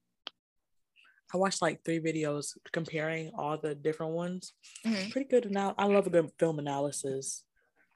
[1.33, 4.53] I watched like three videos comparing all the different ones.
[4.85, 5.11] Mhm.
[5.13, 5.75] Pretty good now.
[5.79, 7.45] I love a good film analysis.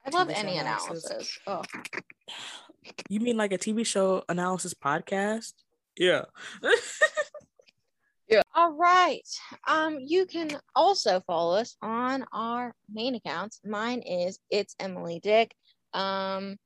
[0.06, 1.04] I love TV any analysis.
[1.04, 1.38] analysis.
[1.46, 1.62] Oh,
[3.10, 5.52] You mean like a TV show analysis podcast?
[5.98, 6.26] Yeah.
[8.54, 9.26] All right.
[9.68, 13.60] Um, you can also follow us on our main accounts.
[13.64, 15.54] Mine is it's Emilee Dick.
[15.92, 16.56] Um,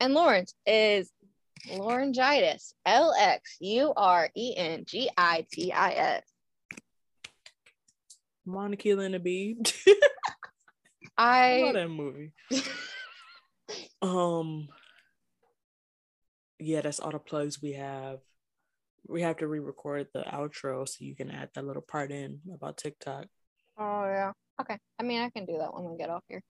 [0.00, 1.10] and Lawrence is
[1.70, 2.72] Laurengitis.
[2.86, 6.24] L X U R E N G I T I S.
[8.46, 9.58] Monica Bee.
[11.18, 12.32] I love that movie.
[14.00, 14.68] Um
[16.58, 18.20] yeah, that's all the plugs we have.
[19.08, 22.76] We have to re-record the outro so you can add that little part in about
[22.76, 23.26] TikTok.
[23.78, 24.32] oh yeah.
[24.60, 24.76] Okay.
[24.98, 26.42] I mean, I can do that when we get off here.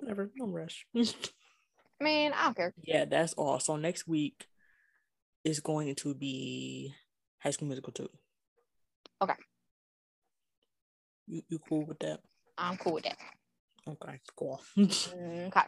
[0.00, 0.86] Whatever, no rush.
[0.96, 1.04] I
[2.00, 2.72] mean, I don't care.
[2.82, 3.58] yeah, that's all.
[3.60, 4.46] So next week
[5.44, 6.94] is going to be
[7.38, 8.08] High School Musical 2.
[9.22, 9.34] Okay.
[11.26, 12.20] You, you cool with that?
[12.58, 13.16] I'm cool with that.
[13.88, 14.60] Okay, cool.
[14.76, 15.62] Mm, okay.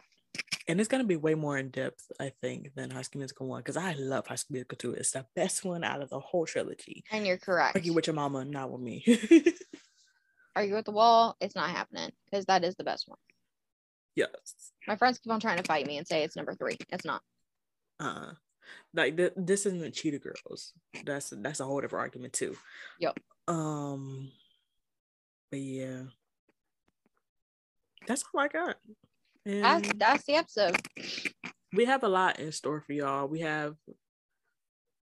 [0.67, 3.61] And it's gonna be way more in depth, I think, than High School Musical 1,
[3.61, 4.93] because I love High School Musical 2.
[4.93, 7.03] It's the best one out of the whole trilogy.
[7.11, 7.75] And you're correct.
[7.75, 9.03] Argue with your mama, not with me.
[10.55, 11.35] Argue with the wall.
[11.41, 13.17] It's not happening because that is the best one.
[14.15, 14.29] yes.
[14.87, 16.77] My friends keep on trying to fight me and say it's number three.
[16.89, 17.21] It's not.
[17.99, 18.33] Uh
[18.93, 20.73] like th- this isn't Cheetah Girls.
[21.05, 22.55] That's that's a whole different argument too.
[22.99, 23.17] Yep.
[23.47, 24.31] Um
[25.49, 26.03] but yeah.
[28.07, 28.75] That's all I got.
[29.45, 30.77] That's that's the episode.
[31.73, 33.27] we have a lot in store for y'all.
[33.27, 33.75] We have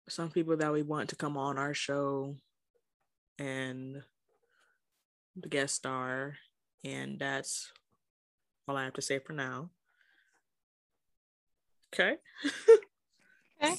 [0.09, 2.37] some people that we want to come on our show
[3.39, 4.03] and
[5.37, 6.35] the guest star,
[6.85, 7.71] and that's
[8.67, 9.71] all I have to say for now.
[11.93, 12.17] Okay.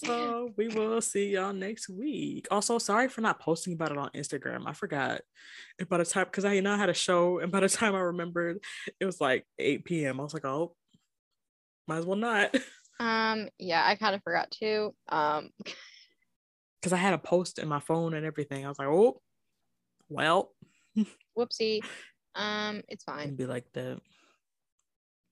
[0.03, 2.47] so we will see y'all next week.
[2.51, 4.63] Also, sorry for not posting about it on Instagram.
[4.65, 5.21] I forgot.
[5.79, 7.99] And by the time, because I I had a show, and by the time I
[7.99, 8.59] remembered,
[8.99, 10.19] it was like 8 p.m.
[10.19, 10.75] I was like, oh,
[11.87, 12.55] might as well not.
[12.97, 14.95] Um, yeah, I kind of forgot too.
[15.09, 15.49] Um,
[16.81, 18.63] because I had a post in my phone and everything.
[18.63, 19.19] I was like, oh,
[20.07, 20.53] well,
[21.37, 21.81] whoopsie.
[22.35, 23.23] Um, it's fine.
[23.23, 23.99] It'd be like that.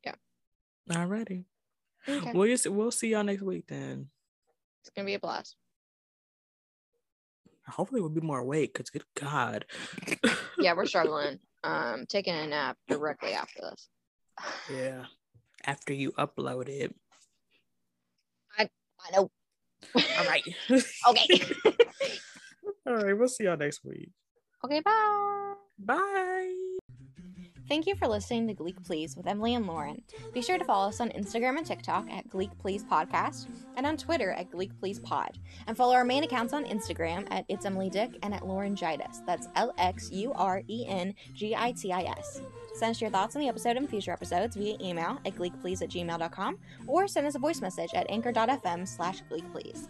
[0.03, 0.15] Yeah.
[0.89, 1.45] Alrighty.
[2.07, 2.31] Okay.
[2.33, 4.07] We'll, we'll see y'all next week then.
[4.83, 5.55] It's gonna be a blast.
[7.67, 9.65] Hopefully we'll be more awake because good God.
[10.59, 11.39] yeah, we're struggling.
[11.63, 13.87] Um, taking a nap directly after this.
[14.69, 15.05] yeah.
[15.65, 16.93] After you upload it.
[18.59, 18.69] I
[18.99, 19.31] I know.
[19.95, 20.43] All right.
[21.07, 21.27] okay.
[22.85, 23.17] All right.
[23.17, 24.09] We'll see y'all next week.
[24.65, 24.81] Okay.
[24.81, 25.53] Bye.
[25.79, 26.77] Bye.
[27.73, 30.03] Thank you for listening to Gleek Please with Emilee and Lauren.
[30.31, 33.47] Be sure to follow us on Instagram and TikTok at Gleek Please Podcast
[33.77, 35.39] and on Twitter at Gleek Please Pod.
[35.65, 39.25] And follow our main accounts on Instagram at It's Emilee Dick and at Lauren Gitis.
[39.25, 42.43] That's L X U R E N G I T I S.
[42.75, 45.89] Send us your thoughts on the episode and future episodes via email at gleekplease at
[45.89, 49.87] gmail.com or send us a voice message at anchor.fm slash gleekplease.